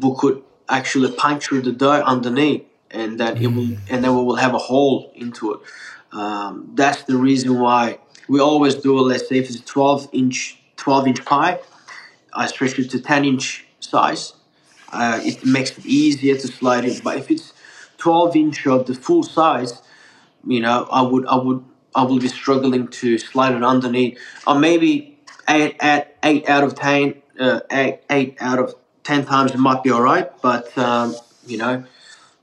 [0.00, 4.36] we could actually puncture the dough underneath, and then it will, and then we will
[4.36, 5.60] have a hole into it.
[6.12, 8.98] Um, that's the reason why we always do.
[9.00, 11.58] Let's say if it's twelve inch, twelve inch pie,
[12.32, 14.22] I stretch it to ten inch size.
[14.92, 16.96] Uh, it makes it easier to slide it.
[17.06, 17.52] But if it's
[18.04, 19.72] twelve inch of the full size,
[20.54, 21.60] you know, I would, I would,
[21.94, 24.18] I will be struggling to slide it underneath.
[24.46, 24.90] Or maybe
[25.48, 28.74] eight, eight, eight out of ten, uh, eight, eight out of
[29.04, 30.28] ten times it might be all right.
[30.42, 31.14] But um,
[31.46, 31.84] you know,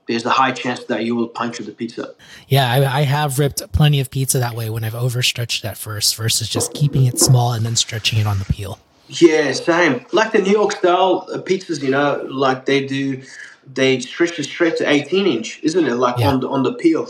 [0.07, 2.15] there's a high chance that you will puncture the pizza.
[2.47, 6.15] Yeah, I, I, have ripped plenty of pizza that way when I've overstretched at first
[6.15, 8.79] versus just keeping it small and then stretching it on the peel.
[9.09, 10.05] Yeah, same.
[10.11, 13.23] Like the New York style pizzas, you know, like they do,
[13.65, 15.95] they stretch it straight to 18 inch, isn't it?
[15.95, 16.29] Like yeah.
[16.29, 17.07] on the on the peel,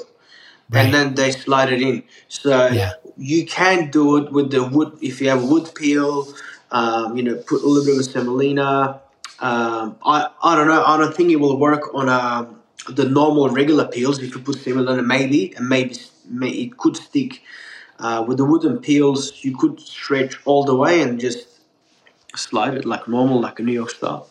[0.69, 0.85] right.
[0.85, 2.03] and then they slide it in.
[2.29, 2.93] So yeah.
[3.17, 6.33] you can do it with the wood if you have wood peel.
[6.71, 9.01] Um, you know, put a little bit of semolina.
[9.39, 10.83] Um, I I don't know.
[10.83, 12.47] I don't think it will work on a
[12.87, 15.95] the normal regular peels, if you put semolina, maybe and maybe
[16.29, 17.41] may, it could stick.
[17.99, 21.58] Uh, with the wooden peels, you could stretch all the way and just
[22.35, 24.27] slide it like normal, like a New York style.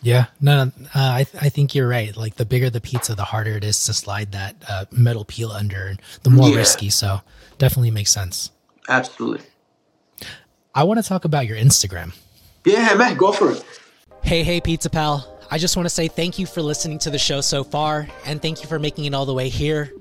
[0.00, 2.16] Yeah, no, no uh, I, th- I think you're right.
[2.16, 5.50] Like the bigger the pizza, the harder it is to slide that uh, metal peel
[5.50, 6.56] under, and the more yeah.
[6.56, 6.90] risky.
[6.90, 7.20] So
[7.58, 8.52] definitely makes sense.
[8.88, 9.44] Absolutely.
[10.74, 12.14] I want to talk about your Instagram.
[12.64, 13.64] Yeah, man, go for it.
[14.22, 15.36] Hey, hey, Pizza Pal.
[15.50, 18.40] I just want to say thank you for listening to the show so far, and
[18.40, 19.92] thank you for making it all the way here.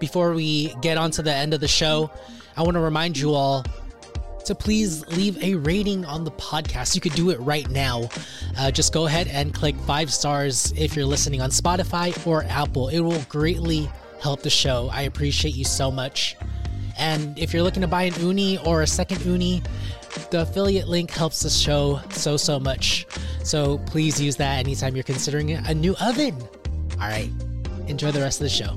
[0.00, 2.10] Before we get on to the end of the show,
[2.56, 3.64] I want to remind you all
[4.44, 6.94] to please leave a rating on the podcast.
[6.94, 8.08] You could do it right now.
[8.58, 12.88] Uh, just go ahead and click five stars if you're listening on Spotify or Apple.
[12.88, 13.88] It will greatly
[14.20, 14.88] help the show.
[14.92, 16.36] I appreciate you so much.
[16.98, 19.64] And if you're looking to buy an Ooni or a second Ooni,
[20.30, 23.06] the affiliate link helps the show so, so much.
[23.42, 26.36] So please use that anytime you're considering a new oven.
[27.00, 27.30] All right,
[27.88, 28.76] enjoy the rest of the show.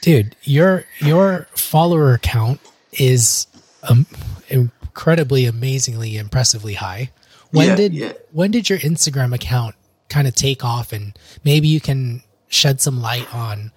[0.00, 2.60] Dude, your your follower count
[2.92, 3.46] is
[3.82, 4.06] um,
[4.48, 7.10] incredibly, amazingly, impressively high.
[7.50, 8.12] When yeah, did yeah.
[8.32, 9.74] when did your Instagram account
[10.08, 13.72] kind of take off, and maybe you can shed some light on,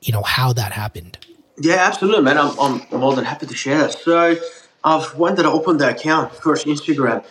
[0.00, 1.18] you know, how that happened?
[1.58, 2.38] Yeah, absolutely, man.
[2.38, 3.92] I'm, I'm more than happy to share that.
[3.92, 4.36] So,
[4.84, 6.34] I've when did I open the account?
[6.34, 7.24] First Instagram.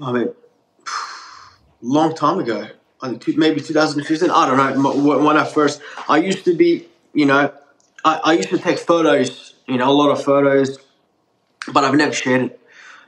[0.00, 0.28] I mean,
[1.80, 2.68] long time ago.
[3.02, 4.30] Maybe 2015.
[4.30, 5.18] I don't know.
[5.24, 7.50] When I first, I used to be, you know,
[8.04, 9.54] I, I used to take photos.
[9.66, 10.78] You know, a lot of photos,
[11.72, 12.60] but I've never shared it.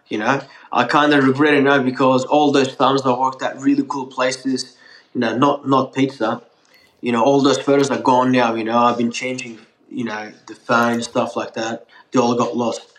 [0.08, 3.58] You know, I kind of regret it now because all those times I worked at
[3.58, 4.76] really cool places.
[5.14, 6.42] You know, not not pizza.
[7.00, 8.54] You know, all those photos are gone now.
[8.54, 9.58] You know, I've been changing
[9.92, 11.86] you know, the phone, stuff like that.
[12.10, 12.92] They all got lost.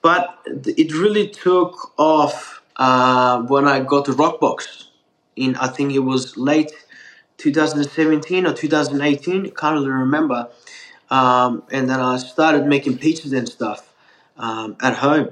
[0.00, 4.84] But it really took off uh, when I got to Rockbox
[5.34, 6.72] in, I think it was late
[7.38, 10.48] 2017 or 2018, can't really remember.
[11.10, 13.94] Um, and then I started making pizzas and stuff
[14.36, 15.30] um, at home.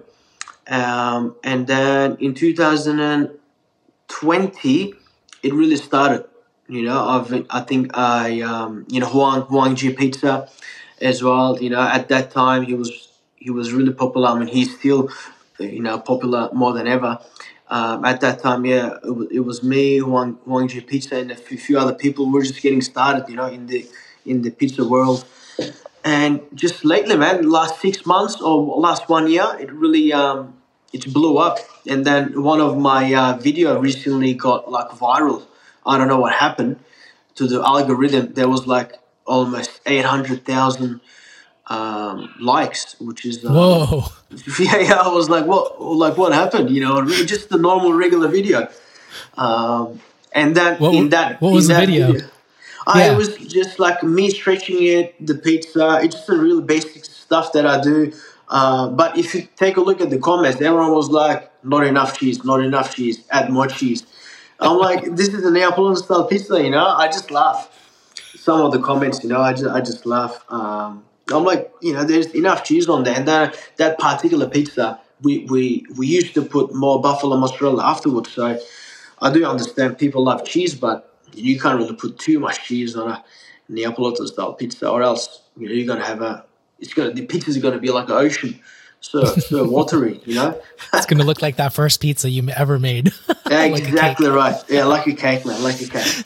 [0.67, 4.95] Um, and then in 2020,
[5.43, 6.25] it really started.
[6.69, 10.49] You know, I've, I think I, um, you know, Huang, Huang Ji Pizza
[11.01, 11.63] as well.
[11.63, 14.29] You know, at that time he was he was really popular.
[14.29, 15.11] I mean, he's still
[15.59, 17.19] you know popular more than ever.
[17.69, 21.31] Um, at that time, yeah, it was, it was me, Huang, Huang Ji Pizza, and
[21.31, 22.31] a few other people.
[22.31, 23.87] We're just getting started, you know, in the
[24.27, 25.25] in the pizza world.
[26.05, 30.55] And just lately, man, last six months or last one year, it really um,
[30.93, 31.59] it blew up.
[31.87, 35.47] And then one of my uh, video recently got like viral.
[35.87, 36.79] I don't know what happened
[37.37, 38.35] to the algorithm.
[38.35, 38.93] There was like
[39.27, 41.01] almost 800,000
[41.69, 44.05] um, likes, which is uh, whoa.
[44.59, 44.95] Yeah, yeah.
[44.95, 45.81] I was like, what?
[45.81, 46.69] Like, what happened?
[46.71, 48.69] You know, just the normal, regular video.
[49.39, 50.01] Um,
[50.33, 52.13] and then what, in that, what was the video?
[52.13, 52.29] video
[52.87, 56.01] I was just like me stretching it, the pizza.
[56.03, 58.13] It's just a real basic stuff that I do.
[58.49, 62.19] Uh, but if you take a look at the comments, everyone was like, "Not enough
[62.19, 64.05] cheese, not enough cheese, add more cheese."
[64.61, 66.87] I'm like, "This is a Neapolitan style pizza," you know.
[66.87, 67.71] I just laugh
[68.45, 70.45] some of the comments, you know, I just I just laugh.
[70.51, 75.01] Um, I'm like, you know, there's enough cheese on there, and that that particular pizza,
[75.23, 78.33] we we we used to put more buffalo mozzarella afterwards.
[78.33, 78.59] So
[79.23, 83.11] I do understand people love cheese, but you can't really put too much cheese on
[83.11, 83.25] a
[83.69, 86.45] Neapolitan style pizza, or else you know you're gonna have a
[86.79, 88.61] it's gonna the pizza's gonna be like an ocean.
[89.01, 90.59] So, so watery, you know.
[90.95, 93.13] it's gonna look like that first pizza you ever made.
[93.51, 94.57] yeah, like exactly right.
[94.69, 96.25] Yeah, like a cake, man, like a cake.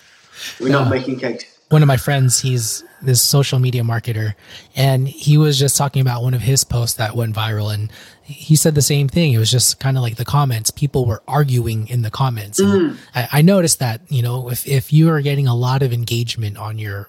[0.61, 4.35] We're not uh, making cakes one of my friends, he's this social media marketer,
[4.75, 7.91] and he was just talking about one of his posts that went viral, and
[8.29, 9.33] he said the same thing.
[9.33, 10.71] It was just kind of like the comments.
[10.71, 12.61] People were arguing in the comments.
[12.61, 12.97] Mm.
[13.15, 16.59] I, I noticed that you know if if you are getting a lot of engagement
[16.59, 17.09] on your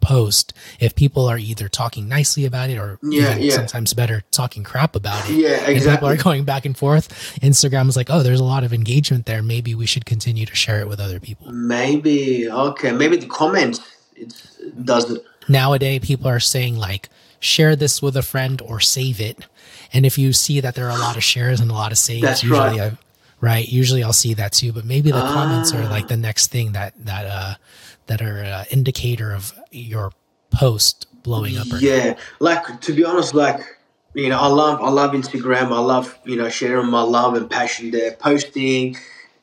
[0.00, 3.52] post if people are either talking nicely about it or yeah, yeah.
[3.52, 5.34] sometimes better talking crap about it.
[5.34, 5.74] Yeah, exactly.
[5.74, 7.08] And people are going back and forth.
[7.40, 9.42] Instagram is like, oh, there's a lot of engagement there.
[9.42, 11.52] Maybe we should continue to share it with other people.
[11.52, 12.92] Maybe okay.
[12.92, 13.80] Maybe the comments
[14.16, 15.22] it doesn't.
[15.48, 17.08] Nowadays, people are saying like,
[17.40, 19.46] share this with a friend or save it.
[19.92, 21.98] And if you see that there are a lot of shares and a lot of
[21.98, 22.92] saves, That's usually right.
[22.92, 22.98] I,
[23.40, 24.72] right, usually I'll see that too.
[24.72, 25.32] But maybe the ah.
[25.32, 27.54] comments are like the next thing that that uh
[28.06, 30.12] that are an indicator of your
[30.50, 31.66] post blowing up.
[31.80, 33.60] yeah, like to be honest, like
[34.14, 35.66] you know, I love I love Instagram.
[35.72, 38.96] I love you know sharing my love and passion there, posting,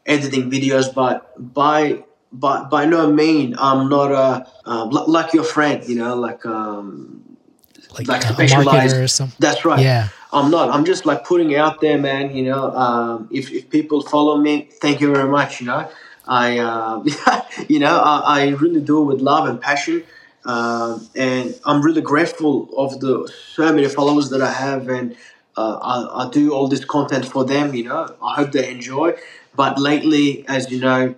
[0.05, 0.93] editing videos.
[0.93, 5.87] But by by by no mean, I'm not a uh, like your friend.
[5.87, 7.37] You know, like um,
[7.97, 9.39] like, like specialized.
[9.39, 9.79] That's right.
[9.79, 10.09] Yeah.
[10.37, 10.69] I'm not.
[10.69, 12.35] I'm just like putting out there, man.
[12.35, 15.59] You know, um, if if people follow me, thank you very much.
[15.59, 15.89] You know,
[16.27, 17.03] I, uh,
[17.67, 20.03] you know, I, I, really do it with love and passion.
[20.45, 25.15] Uh, and I'm really grateful of the so many followers that I have, and
[25.57, 27.73] uh, I, I, do all this content for them.
[27.73, 29.15] You know, I hope they enjoy.
[29.55, 31.15] But lately, as you know,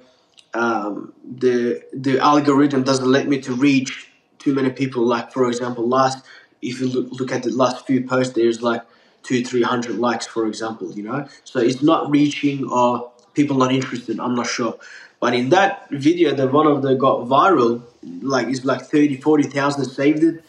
[0.53, 5.03] um, the the algorithm doesn't let me to reach too many people.
[5.03, 6.25] Like for example, last
[6.61, 8.83] if you look, look at the last few posts, there's like
[9.29, 10.91] two, three hundred likes, for example.
[10.91, 14.19] You know, so it's not reaching or people not interested.
[14.19, 14.77] I'm not sure.
[15.19, 17.83] But in that video, the one of the got viral,
[18.21, 20.43] like it's like 30, 40,000 saved it.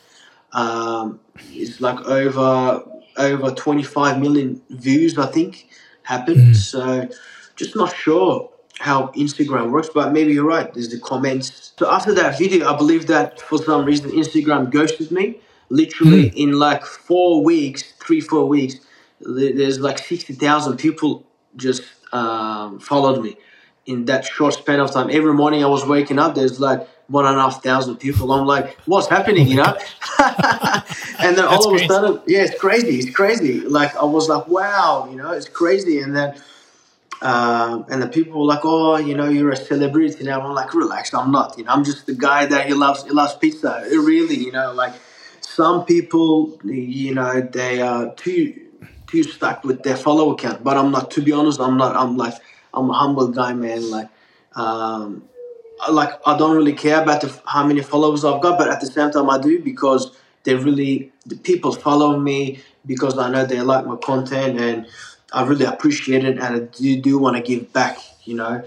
[0.52, 2.82] Um, it's like over
[3.16, 5.68] over 25 million views, I think,
[6.04, 6.54] happened.
[6.54, 6.56] Mm.
[6.56, 7.08] So
[7.56, 10.72] just not sure how Instagram works, but maybe you're right.
[10.72, 11.72] There's the comments.
[11.78, 15.40] So after that video, I believe that for some reason Instagram ghosted me.
[15.70, 16.34] Literally mm.
[16.34, 18.76] in like four weeks, three four weeks,
[19.20, 21.24] there's like sixty thousand people
[21.56, 23.36] just um, followed me
[23.86, 25.10] in that short span of time.
[25.10, 28.32] Every morning I was waking up, there's like one and a half thousand people.
[28.32, 29.76] I'm like, what's happening, you know?
[30.18, 32.98] and then all of a sudden, yeah, it's crazy.
[32.98, 33.60] It's crazy.
[33.60, 35.98] Like I was like, wow, you know, it's crazy.
[36.00, 36.40] And then,
[37.20, 40.40] um, and the people were like, oh, you know, you're a celebrity now.
[40.40, 41.58] I'm like, relax, I'm not.
[41.58, 43.04] You know, I'm just the guy that he loves.
[43.04, 43.82] He loves pizza.
[43.90, 44.94] It really, you know, like
[45.54, 48.54] some people, you know, they are too
[49.06, 50.62] too stuck with their follower count.
[50.62, 51.10] But I'm not.
[51.12, 51.96] To be honest, I'm not.
[51.96, 52.34] I'm like,
[52.72, 53.90] I'm a humble guy, man.
[53.90, 54.08] Like,
[54.54, 55.24] um,
[55.90, 58.86] like I don't really care about the, how many followers I've got, but at the
[58.86, 63.60] same time, I do because they really the people follow me because I know they
[63.60, 64.86] like my content and
[65.32, 67.98] I really appreciate it, and I do, do want to give back.
[68.24, 68.64] You know,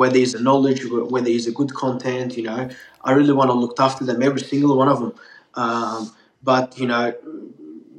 [0.00, 2.36] whether it's a knowledge, whether it's a good content.
[2.36, 2.70] You know,
[3.04, 5.12] I really want to look after them, every single one of them.
[5.54, 7.14] Um, but you know,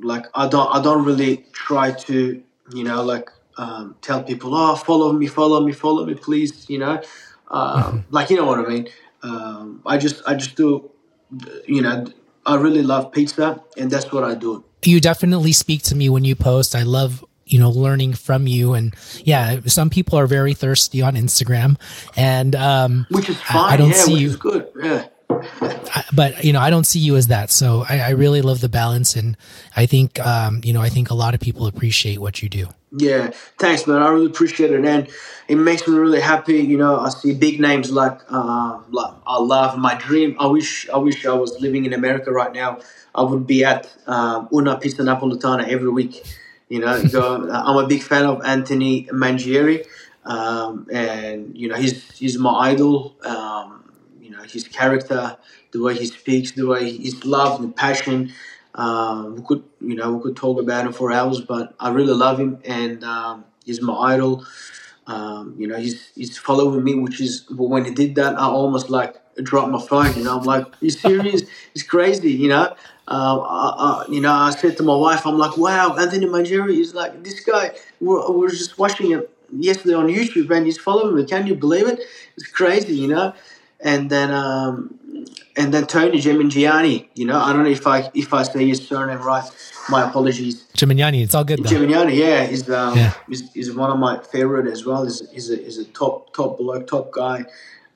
[0.02, 2.42] like I don't I don't really try to
[2.74, 6.80] you know like um, tell people oh follow me follow me follow me please you
[6.80, 7.02] know?
[7.50, 8.88] Um, like you know what I mean?
[9.24, 10.90] Um, I just I just do
[11.66, 12.06] you know
[12.46, 14.64] I really love pizza and that's what I do.
[14.84, 16.76] You definitely speak to me when you post.
[16.76, 21.16] I love you know learning from you and yeah some people are very thirsty on
[21.16, 21.78] Instagram
[22.16, 25.08] and um, which is fine I, I don't yeah, see you good yeah
[26.14, 27.52] but you know, I don't see you as that.
[27.52, 29.38] So I, I really love the balance, and
[29.76, 32.68] I think um, you know, I think a lot of people appreciate what you do.
[32.94, 34.02] Yeah, thanks, man.
[34.02, 35.08] I really appreciate it, and
[35.48, 36.60] it makes me really happy.
[36.60, 40.36] You know, I see big names like uh, like I love my dream.
[40.40, 42.80] I wish I wish I was living in America right now.
[43.16, 46.24] I would be at um, Una Pizza Napolitana every week.
[46.68, 49.86] You know, go, I'm a big fan of Anthony Mangieri,
[50.26, 53.16] um, and you know he's he's my idol.
[53.24, 55.38] Um, you know his character,
[55.72, 58.34] the way he speaks, the way his love and passion.
[58.76, 62.14] Um, we could you know we could talk about him for hours, but I really
[62.14, 64.46] love him and um, he's my idol.
[65.08, 68.90] Um, you know he's he's following me, which is when he did that, I almost
[68.90, 70.16] like dropped my phone.
[70.16, 71.44] You know I'm like, you serious?
[71.74, 72.32] it's crazy.
[72.32, 72.76] You know.
[73.08, 76.80] Uh, I, I, you know, I said to my wife, I'm like, wow, Anthony Mangieri
[76.80, 77.72] is like this guy.
[78.00, 81.26] We're, we're just watching it yesterday on YouTube, and he's following me.
[81.26, 82.00] Can you believe it?
[82.38, 83.34] It's crazy, you know
[83.82, 85.00] and then um,
[85.56, 87.08] and then Tony Gemignani.
[87.16, 89.50] You know, I don't know if I if I say his surname right.
[89.90, 90.68] My apologies.
[90.78, 91.64] Gemignani, it's all good.
[91.64, 91.70] Though.
[91.70, 93.14] Gemignani, yeah, he's um, yeah.
[93.28, 95.04] He's, one of my favorite as well.
[95.04, 97.46] He's, he's, a, he's a top top bloke, top guy.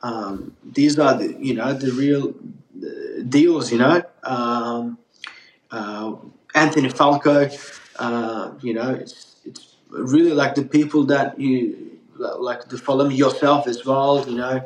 [0.02, 2.34] Um, these are the you know the real
[3.30, 3.72] deals.
[3.72, 4.98] You know, um,
[5.72, 6.16] uh,
[6.54, 7.50] Anthony Falco.
[7.98, 13.68] Uh, you know, it's it's really like the people that you like to follow yourself
[13.68, 14.28] as well.
[14.28, 14.66] You know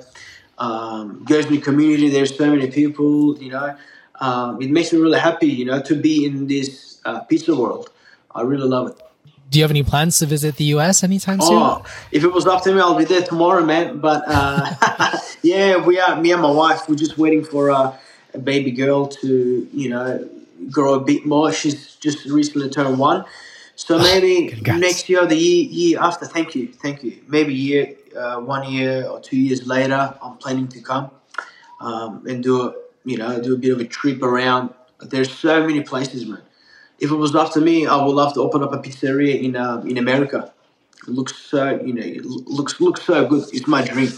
[0.60, 2.10] um, Gozney community.
[2.10, 3.76] There's so many people, you know.
[4.20, 7.90] um, it makes me really happy, you know, to be in this uh, pizza world.
[8.36, 9.02] I really love it.
[9.50, 11.58] Do you have any plans to visit the US anytime soon?
[11.58, 14.00] Oh, if it was up to me, I'll be there tomorrow, man.
[14.00, 16.22] But uh, yeah, we are.
[16.22, 17.96] Me and my wife, we're just waiting for uh,
[18.34, 20.30] a baby girl to, you know,
[20.70, 21.52] grow a bit more.
[21.52, 23.26] She's just recently turned one,
[23.76, 24.80] so maybe Congrats.
[24.80, 26.28] next year, the year, year after.
[26.28, 27.18] Thank you, thank you.
[27.28, 31.12] Maybe year, uh, one year or two years later, I'm planning to come
[31.82, 32.74] um, and do a,
[33.06, 34.74] you know, do a bit of a trip around.
[35.02, 36.42] There's so many places, man.
[37.00, 39.56] If it was up to me, I would love to open up a pizzeria in
[39.56, 40.52] uh, in America.
[41.08, 42.06] It looks so, you know,
[42.46, 43.46] looks looks so good.
[43.54, 44.12] It's my dream.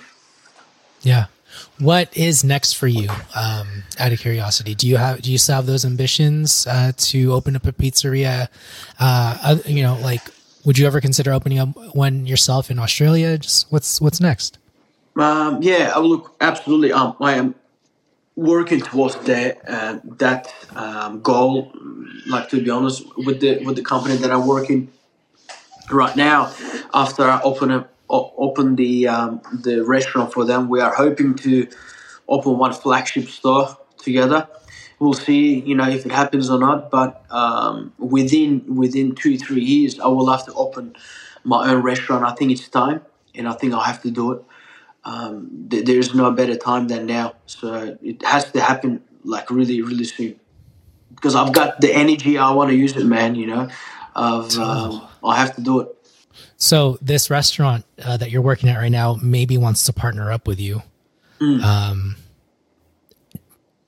[1.01, 1.25] Yeah.
[1.79, 3.09] What is next for you?
[3.35, 7.33] Um, out of curiosity, do you have do you still have those ambitions uh, to
[7.33, 8.47] open up a pizzeria?
[8.99, 10.21] Uh, you know, like,
[10.66, 13.38] would you ever consider opening up one yourself in Australia?
[13.38, 14.57] Just what's what's next?
[15.16, 16.91] Um, yeah, I look absolutely.
[16.91, 17.55] Um, I am
[18.36, 21.74] working towards that uh, that um, goal.
[22.28, 24.91] Like to be honest, with the with the company that I'm working
[25.91, 26.53] right now,
[26.93, 31.68] after I open up open the um, the restaurant for them, we are hoping to
[32.28, 34.47] open one flagship store together.
[35.01, 36.91] We'll see, you know, if it happens or not.
[36.91, 40.95] But um, within within two three years, I will have to open
[41.43, 42.23] my own restaurant.
[42.23, 43.01] I think it's time,
[43.35, 44.43] and I think I'll have to do it
[45.03, 47.35] um, th- there's no better time than now.
[47.45, 50.39] So it has to happen like really, really soon.
[51.15, 53.35] Because I've got the energy, I want to use it, man.
[53.35, 53.69] You know,
[54.15, 55.95] of um, I have to do it.
[56.57, 60.47] So this restaurant uh, that you're working at right now maybe wants to partner up
[60.47, 60.83] with you.
[61.63, 62.15] Um,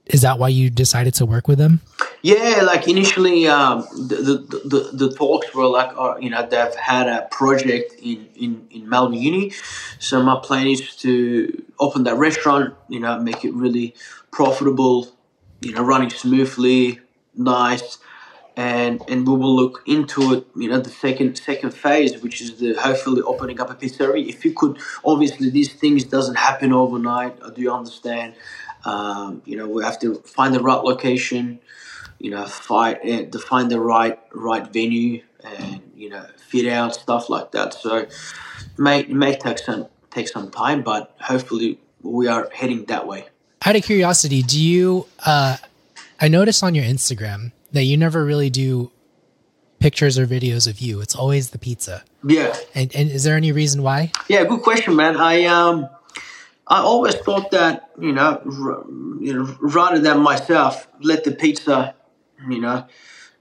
[0.05, 1.81] is that why you decided to work with them?
[2.21, 6.75] Yeah, like initially, um, the, the, the the talks were like, uh, you know, they've
[6.75, 9.51] had a project in, in, in Melbourne Uni.
[9.99, 13.93] So my plan is to open that restaurant, you know, make it really
[14.31, 15.09] profitable,
[15.61, 17.01] you know, running smoothly,
[17.35, 17.97] nice,
[18.55, 22.57] and and we will look into it, you know, the second second phase, which is
[22.57, 24.25] the hopefully opening up a pizzeria.
[24.27, 27.37] If you could, obviously, these things doesn't happen overnight.
[27.45, 28.35] I do understand.
[28.85, 31.59] Um, you know, we have to find the right location
[32.23, 36.95] you know, fight uh, to find the right right venue and you know fit out
[36.95, 37.73] stuff like that.
[37.73, 38.13] So it
[38.77, 43.27] may it may take some take some time, but hopefully we are heading that way.
[43.65, 45.05] Out of curiosity, do you?
[45.25, 45.57] Uh,
[46.19, 48.89] I noticed on your Instagram that you never really do
[49.79, 51.01] pictures or videos of you.
[51.01, 52.05] It's always the pizza.
[52.25, 54.13] Yeah, And, and is there any reason why?
[54.29, 55.17] yeah, good question, man.
[55.17, 55.89] I um.
[56.67, 58.85] I always thought that you know, r-
[59.19, 61.95] you know, rather than myself, let the pizza,
[62.49, 62.85] you know,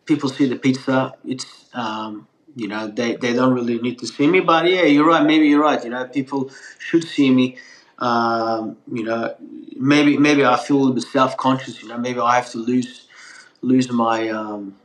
[0.07, 1.15] people see the pizza.
[1.25, 4.41] It's um, you know, they, they don't really need to see me.
[4.41, 5.25] But yeah, you're right.
[5.25, 5.83] Maybe you're right.
[5.83, 7.59] You know, people should see me.
[7.99, 9.35] Um, you know,
[9.77, 11.83] maybe maybe I feel a little bit self conscious.
[11.83, 13.09] You know, maybe I have to lose
[13.63, 14.77] lose my um,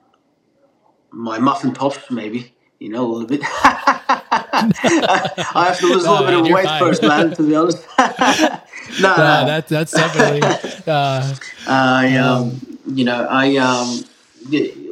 [1.11, 2.09] my muffin tops.
[2.11, 3.41] Maybe you know a little bit.
[4.23, 6.79] I have to lose a little No, bit man, of weight fine.
[6.79, 7.35] first, man.
[7.35, 7.85] To be honest.
[7.97, 8.03] no,
[9.13, 9.45] Uh, no.
[9.45, 10.41] that, that's definitely.
[10.87, 11.35] Uh,
[11.67, 12.61] I um,
[12.93, 14.03] you know, I um,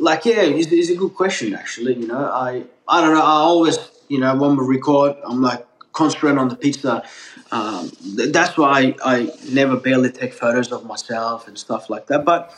[0.01, 1.93] like yeah, it's, it's a good question actually.
[1.95, 3.21] You know, I I don't know.
[3.21, 3.77] I always
[4.09, 7.03] you know when we record, I'm like concentrate on the pizza.
[7.51, 12.07] Um, th- that's why I, I never barely take photos of myself and stuff like
[12.07, 12.25] that.
[12.25, 12.51] But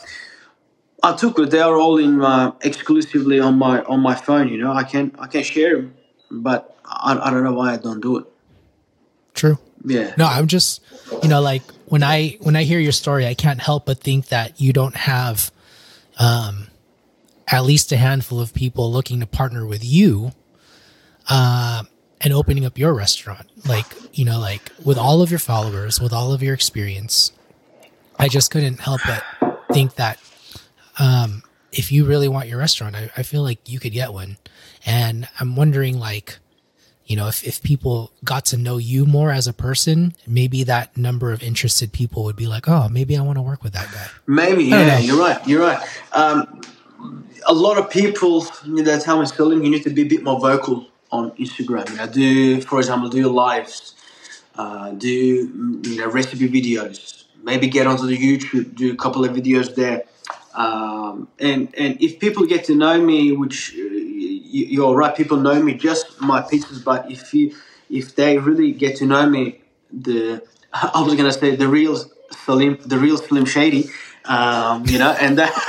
[1.02, 1.50] I took it.
[1.50, 4.48] They are all in uh, exclusively on my on my phone.
[4.48, 5.94] You know, I can I can share them,
[6.30, 8.26] but I, I don't know why I don't do it.
[9.38, 9.58] true.
[9.84, 10.12] Yeah.
[10.18, 10.82] No, I'm just,
[11.22, 14.26] you know, like when I when I hear your story, I can't help but think
[14.26, 15.50] that you don't have,
[16.18, 16.66] um,
[17.46, 20.32] at least a handful of people looking to partner with you,
[21.28, 21.84] uh,
[22.20, 23.48] and opening up your restaurant.
[23.66, 27.32] Like, you know, like with all of your followers, with all of your experience,
[28.18, 29.24] I just couldn't help but
[29.72, 30.18] think that,
[30.98, 31.42] um,
[31.72, 34.38] if you really want your restaurant, I, I feel like you could get one,
[34.84, 36.38] and I'm wondering like
[37.08, 40.94] you know, if, if people got to know you more as a person, maybe that
[40.94, 43.90] number of interested people would be like, oh, maybe I want to work with that
[43.90, 44.06] guy.
[44.26, 45.44] Maybe, yeah, you're right.
[45.48, 45.88] You're right.
[46.12, 46.60] Um,
[47.46, 50.04] a lot of people you know, that tell me, Sterling, you need to be a
[50.04, 51.88] bit more vocal on Instagram.
[51.90, 53.94] You know, do, for example, do your lives,
[54.56, 57.24] uh, do you know recipe videos.
[57.42, 60.02] Maybe get onto the YouTube, do a couple of videos there.
[60.54, 65.36] Um, and and if people get to know me, which uh, you, you're right, people
[65.36, 66.82] know me just my pizzas.
[66.82, 67.54] But if you
[67.90, 69.60] if they really get to know me,
[69.92, 70.42] the
[70.72, 71.96] I was gonna say the real
[72.44, 73.90] Slim, the real Slim Shady,
[74.24, 75.50] um, you know, and then,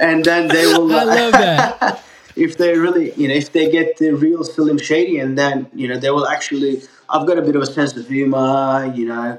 [0.00, 0.94] and then they will.
[0.94, 2.02] I love that.
[2.36, 5.88] if they really, you know, if they get the real Slim Shady, and then you
[5.88, 6.82] know they will actually.
[7.08, 9.38] I've got a bit of a sense of humor, you know.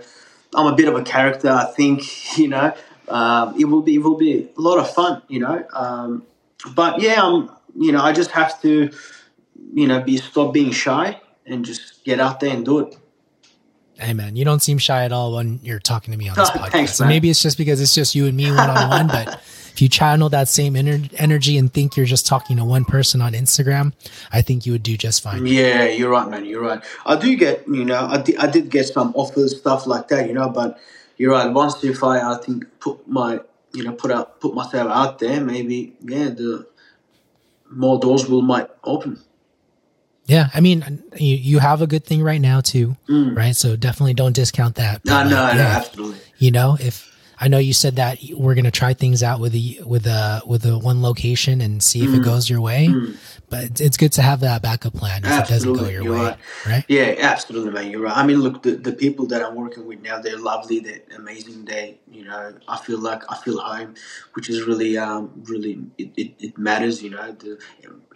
[0.56, 2.74] I'm a bit of a character, I think, you know.
[3.10, 5.66] Um, it will be it will be a lot of fun, you know.
[5.74, 6.26] Um,
[6.74, 8.92] but yeah, I'm you know I just have to
[9.74, 12.98] you know be stop being shy and just get out there and do it.
[13.98, 16.50] Hey man, you don't seem shy at all when you're talking to me on this
[16.52, 16.72] podcast.
[16.72, 19.42] Thanks, maybe it's just because it's just you and me one on one, but
[19.76, 23.22] if you channel that same ener- energy and think you're just talking to one person
[23.22, 23.92] on Instagram,
[24.32, 25.46] I think you would do just fine.
[25.46, 26.46] Yeah, you're right, man.
[26.46, 26.82] You're right.
[27.06, 30.28] I do get, you know, I, di- I did get some offers, stuff like that,
[30.28, 30.80] you know, but
[31.18, 31.52] you're right.
[31.52, 33.40] Once if I, I think, put my,
[33.74, 36.68] you know, put out, put myself out there, maybe, yeah, the
[37.70, 39.22] more doors will might open.
[40.26, 43.36] Yeah, I mean, you, you have a good thing right now too, mm.
[43.38, 43.56] right?
[43.56, 45.06] So definitely don't discount that.
[45.06, 46.18] No, no, no, absolutely.
[46.38, 49.52] You know, if I know you said that we're going to try things out with
[49.52, 52.20] the with a with a one location and see if mm.
[52.20, 52.88] it goes your way.
[52.88, 53.18] Mm
[53.50, 55.56] but it's good to have that backup plan if absolutely.
[55.56, 56.38] it doesn't go your You're way, right.
[56.66, 56.86] right.
[56.88, 57.92] Yeah, absolutely, man.
[57.92, 58.18] You're right.
[58.18, 61.66] I mean, look, the, the people that I'm working with now, they're lovely, they're amazing.
[61.66, 63.96] They, you know, I feel like I feel home,
[64.34, 67.04] which is really, um, really, it, it, it matters.
[67.04, 67.60] You know, the,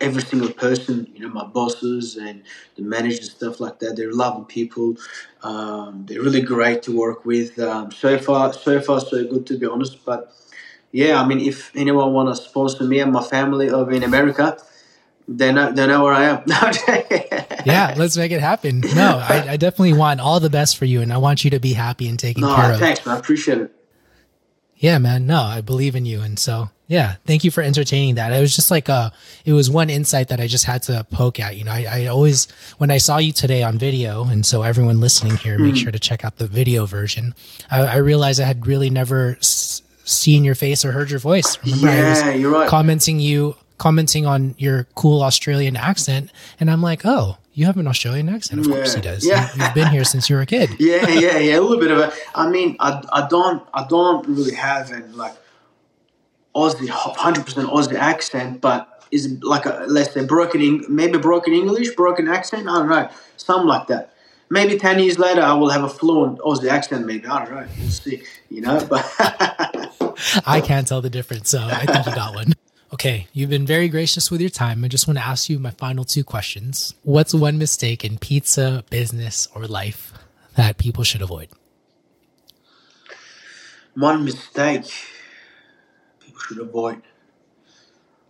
[0.01, 2.43] every single person, you know, my bosses and
[2.75, 3.95] the managers, stuff like that.
[3.95, 4.97] They're lovely people.
[5.41, 7.57] Um, they're really great to work with.
[7.59, 10.03] Um, so far, so far, so good to be honest.
[10.05, 10.33] But
[10.91, 14.57] yeah, I mean, if anyone want to sponsor me and my family over in America
[15.29, 16.43] they know they know where I am.
[17.65, 18.81] yeah, let's make it happen.
[18.95, 21.59] No, I, I, definitely want all the best for you, and I want you to
[21.59, 22.79] be happy and taken no, care of.
[22.79, 23.15] Thanks, man.
[23.15, 23.71] I appreciate it.
[24.75, 25.27] Yeah, man.
[25.27, 28.33] No, I believe in you, and so yeah, thank you for entertaining that.
[28.33, 29.13] It was just like a,
[29.45, 31.55] it was one insight that I just had to poke at.
[31.55, 32.47] You know, I, I always
[32.79, 35.77] when I saw you today on video, and so everyone listening here, make mm.
[35.77, 37.35] sure to check out the video version.
[37.69, 39.37] I, I realized I had really never.
[39.39, 41.55] S- seen your face or heard your voice.
[41.63, 42.67] Remember, yeah, you're right.
[42.67, 47.87] Commenting you commenting on your cool Australian accent, and I'm like, oh, you have an
[47.87, 48.61] Australian accent.
[48.61, 49.25] Of yeah, course he does.
[49.25, 49.49] Yeah.
[49.53, 50.71] You, have been here since you were a kid.
[50.79, 51.59] Yeah, yeah, yeah.
[51.59, 52.13] A little bit of it.
[52.33, 55.35] I mean, I, I don't I don't really have an like
[56.59, 61.95] Aussie, hundred percent Aussie accent, but is like a let's say broken maybe broken English,
[61.95, 62.67] broken accent.
[62.67, 64.13] I don't know, something like that.
[64.49, 67.05] Maybe ten years later, I will have a fluent Aussie accent.
[67.05, 67.67] Maybe I don't know.
[67.79, 68.23] We'll see.
[68.49, 69.05] You know, but
[70.45, 71.49] I can't tell the difference.
[71.49, 72.53] So I think you got one.
[72.91, 74.83] Okay, you've been very gracious with your time.
[74.83, 76.95] I just want to ask you my final two questions.
[77.03, 80.11] What's one mistake in pizza, business, or life
[80.55, 81.49] that people should avoid?
[83.93, 84.91] One mistake
[86.41, 87.01] should avoid.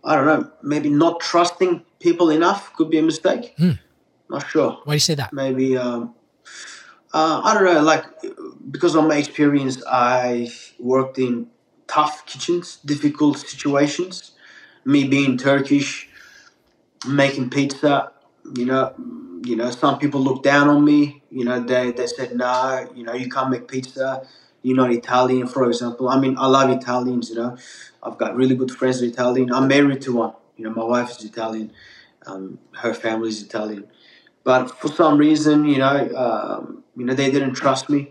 [0.02, 0.50] I don't know.
[0.62, 3.54] Maybe not trusting people enough could be a mistake.
[3.58, 3.72] Hmm.
[4.28, 4.80] Not sure.
[4.84, 5.32] Why do you say that?
[5.32, 6.14] Maybe um,
[7.12, 7.82] uh, I don't know.
[7.82, 8.04] Like
[8.70, 11.48] because of my experience, I worked in
[11.86, 14.32] tough kitchens, difficult situations,
[14.84, 16.08] me being Turkish,
[17.06, 18.12] making pizza,
[18.56, 18.94] you know,
[19.44, 21.22] you know, some people look down on me.
[21.30, 24.26] You know, they, they said, no, you know, you can't make pizza.
[24.62, 26.08] You're not Italian, for example.
[26.08, 27.56] I mean, I love Italians, you know.
[28.02, 29.52] I've got really good friends with Italian.
[29.52, 30.34] I'm married to one.
[30.56, 31.72] You know, my wife is Italian.
[32.26, 33.86] Um, her family is Italian.
[34.44, 38.10] But for some reason, you know, um, you know, they didn't trust me.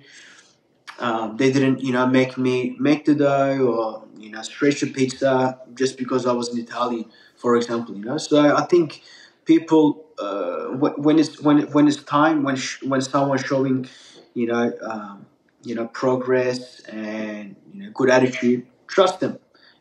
[1.00, 4.88] Um, they didn't, you know, make me make the dough or you know stretch the
[4.92, 7.06] pizza just because I was an Italian,
[7.38, 7.96] for example.
[7.96, 9.02] You know, so I think
[9.46, 10.66] people uh,
[11.06, 13.88] when it's when when it's time when sh- when someone's showing,
[14.34, 15.26] you know, um,
[15.64, 19.40] you know progress and you know good attitude, trust them.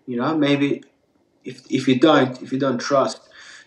[0.09, 0.83] You know, maybe
[1.45, 3.21] if if you don't if you don't trust,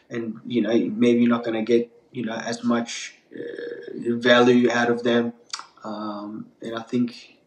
[0.10, 4.90] and you know maybe you're not gonna get you know as much uh, value out
[4.90, 5.34] of them.
[5.84, 7.38] Um, and I think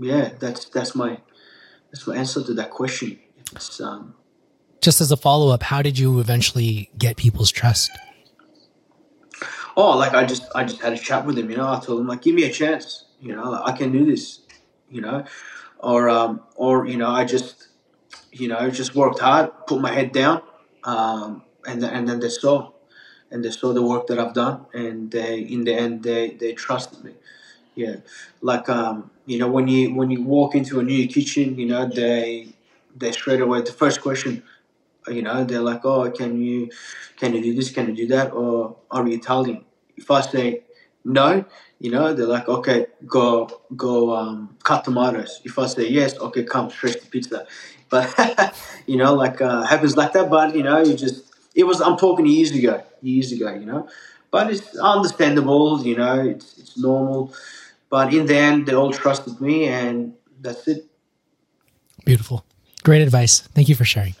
[0.00, 1.18] yeah, that's that's my
[1.92, 3.20] that's my answer to that question.
[3.52, 4.14] It's, um,
[4.80, 7.92] Just as a follow up, how did you eventually get people's trust?
[9.76, 11.48] Oh, like I just I just had a chat with him.
[11.50, 13.04] You know, I told him like, give me a chance.
[13.20, 14.40] You know, like, I can do this.
[14.90, 15.24] You know,
[15.78, 17.68] or um, or you know, I just
[18.32, 20.42] you know just worked hard, put my head down,
[20.84, 22.70] um, and and then they saw,
[23.30, 26.52] and they saw the work that I've done, and they in the end they they
[26.52, 27.12] trusted me.
[27.74, 27.96] Yeah,
[28.42, 31.88] like um, you know, when you when you walk into a new kitchen, you know,
[31.88, 32.48] they
[32.96, 34.42] they straight away the first question,
[35.08, 36.70] you know, they're like, "Oh, can you
[37.16, 37.70] can you do this?
[37.70, 39.64] Can you do that?" Or are you Italian?
[39.96, 40.62] If I say
[41.04, 41.44] no,
[41.82, 46.44] you know, they're like, "Okay, go go um, cut tomatoes." If I say yes, okay,
[46.44, 47.44] come stretch the pizza.
[47.90, 48.06] But
[48.86, 50.30] you know, like uh, happens like that.
[50.30, 51.24] But you know, you just
[51.56, 51.80] it was.
[51.80, 53.52] I'm talking years ago, years ago.
[53.52, 53.88] You know,
[54.30, 55.82] but it's understandable.
[55.84, 57.34] You know, it's it's normal.
[57.90, 60.86] But in the end, they all trusted me, and that's it.
[62.04, 62.44] Beautiful.
[62.84, 63.40] Great advice.
[63.56, 64.14] Thank you for sharing.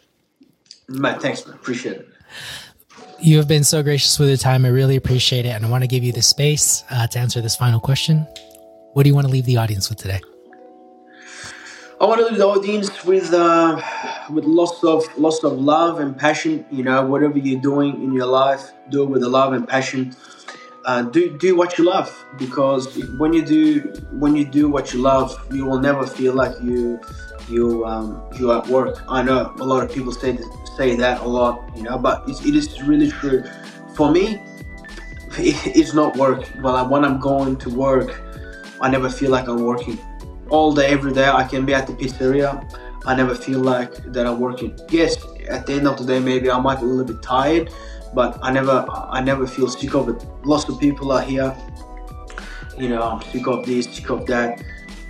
[0.88, 1.54] Man, thanks, man.
[1.54, 2.08] Appreciate it.
[3.22, 4.64] You have been so gracious with your time.
[4.64, 5.50] I really appreciate it.
[5.50, 8.26] And I want to give you the space uh, to answer this final question.
[8.94, 10.20] What do you want to leave the audience with today?
[12.00, 13.80] I want to leave the audience with uh,
[14.28, 16.66] with lots of lots of love and passion.
[16.72, 20.16] You know, whatever you're doing in your life, do it with a love and passion.
[20.84, 23.82] Uh, do do what you love because when you do
[24.18, 27.00] when you do what you love, you will never feel like you
[27.48, 29.00] you um, you at work.
[29.08, 30.36] I know a lot of people say
[30.76, 33.42] say that a lot, you know, but it's, it is really true.
[33.94, 34.40] For me,
[35.38, 36.48] it's not work.
[36.60, 38.20] Well, when I'm going to work,
[38.80, 39.98] I never feel like I'm working
[40.48, 41.28] all day, every day.
[41.28, 42.50] I can be at the pizzeria.
[43.04, 44.78] I never feel like that I'm working.
[44.90, 45.16] Yes,
[45.48, 47.72] at the end of the day, maybe I might be a little bit tired,
[48.14, 50.24] but I never, I never feel sick of it.
[50.44, 51.54] Lots of people are here.
[52.78, 54.62] You know, I'm sick of this, sick of that.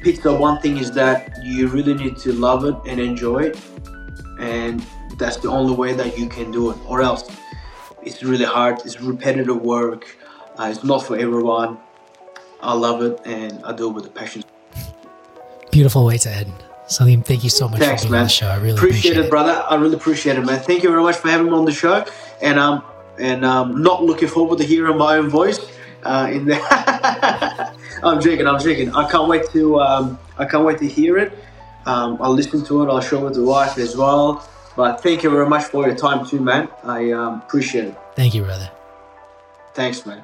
[0.03, 0.33] Pizza.
[0.33, 3.61] One thing is that you really need to love it and enjoy it,
[4.41, 4.85] and
[5.23, 6.79] that's the only way that you can do it.
[6.87, 7.25] Or else,
[8.03, 8.81] it's really hard.
[8.85, 10.17] It's repetitive work.
[10.59, 11.79] Uh, it's not for everyone.
[12.61, 14.43] I love it and I do it with a passion
[15.73, 16.53] beautiful way to end.
[16.87, 18.21] Salim, thank you so much Thanks, for being man.
[18.21, 18.47] on the show.
[18.47, 19.65] I really appreciate, appreciate it, brother.
[19.69, 20.61] I really appreciate it, man.
[20.61, 22.05] Thank you very much for having me on the show.
[22.41, 22.85] And um
[23.19, 25.59] and um not looking forward to hearing my own voice
[26.05, 26.61] uh, in there.
[26.71, 28.47] I'm joking.
[28.47, 28.95] I'm joking.
[28.95, 31.33] I can't wait to um I can't wait to hear it.
[31.87, 32.93] Um, I'll listen to it.
[32.93, 34.47] I'll show it to the wife as well.
[34.77, 36.69] But thank you very much for your time too, man.
[36.85, 37.97] I um, appreciate it.
[38.15, 38.71] Thank you, brother.
[39.75, 40.23] Thanks, man.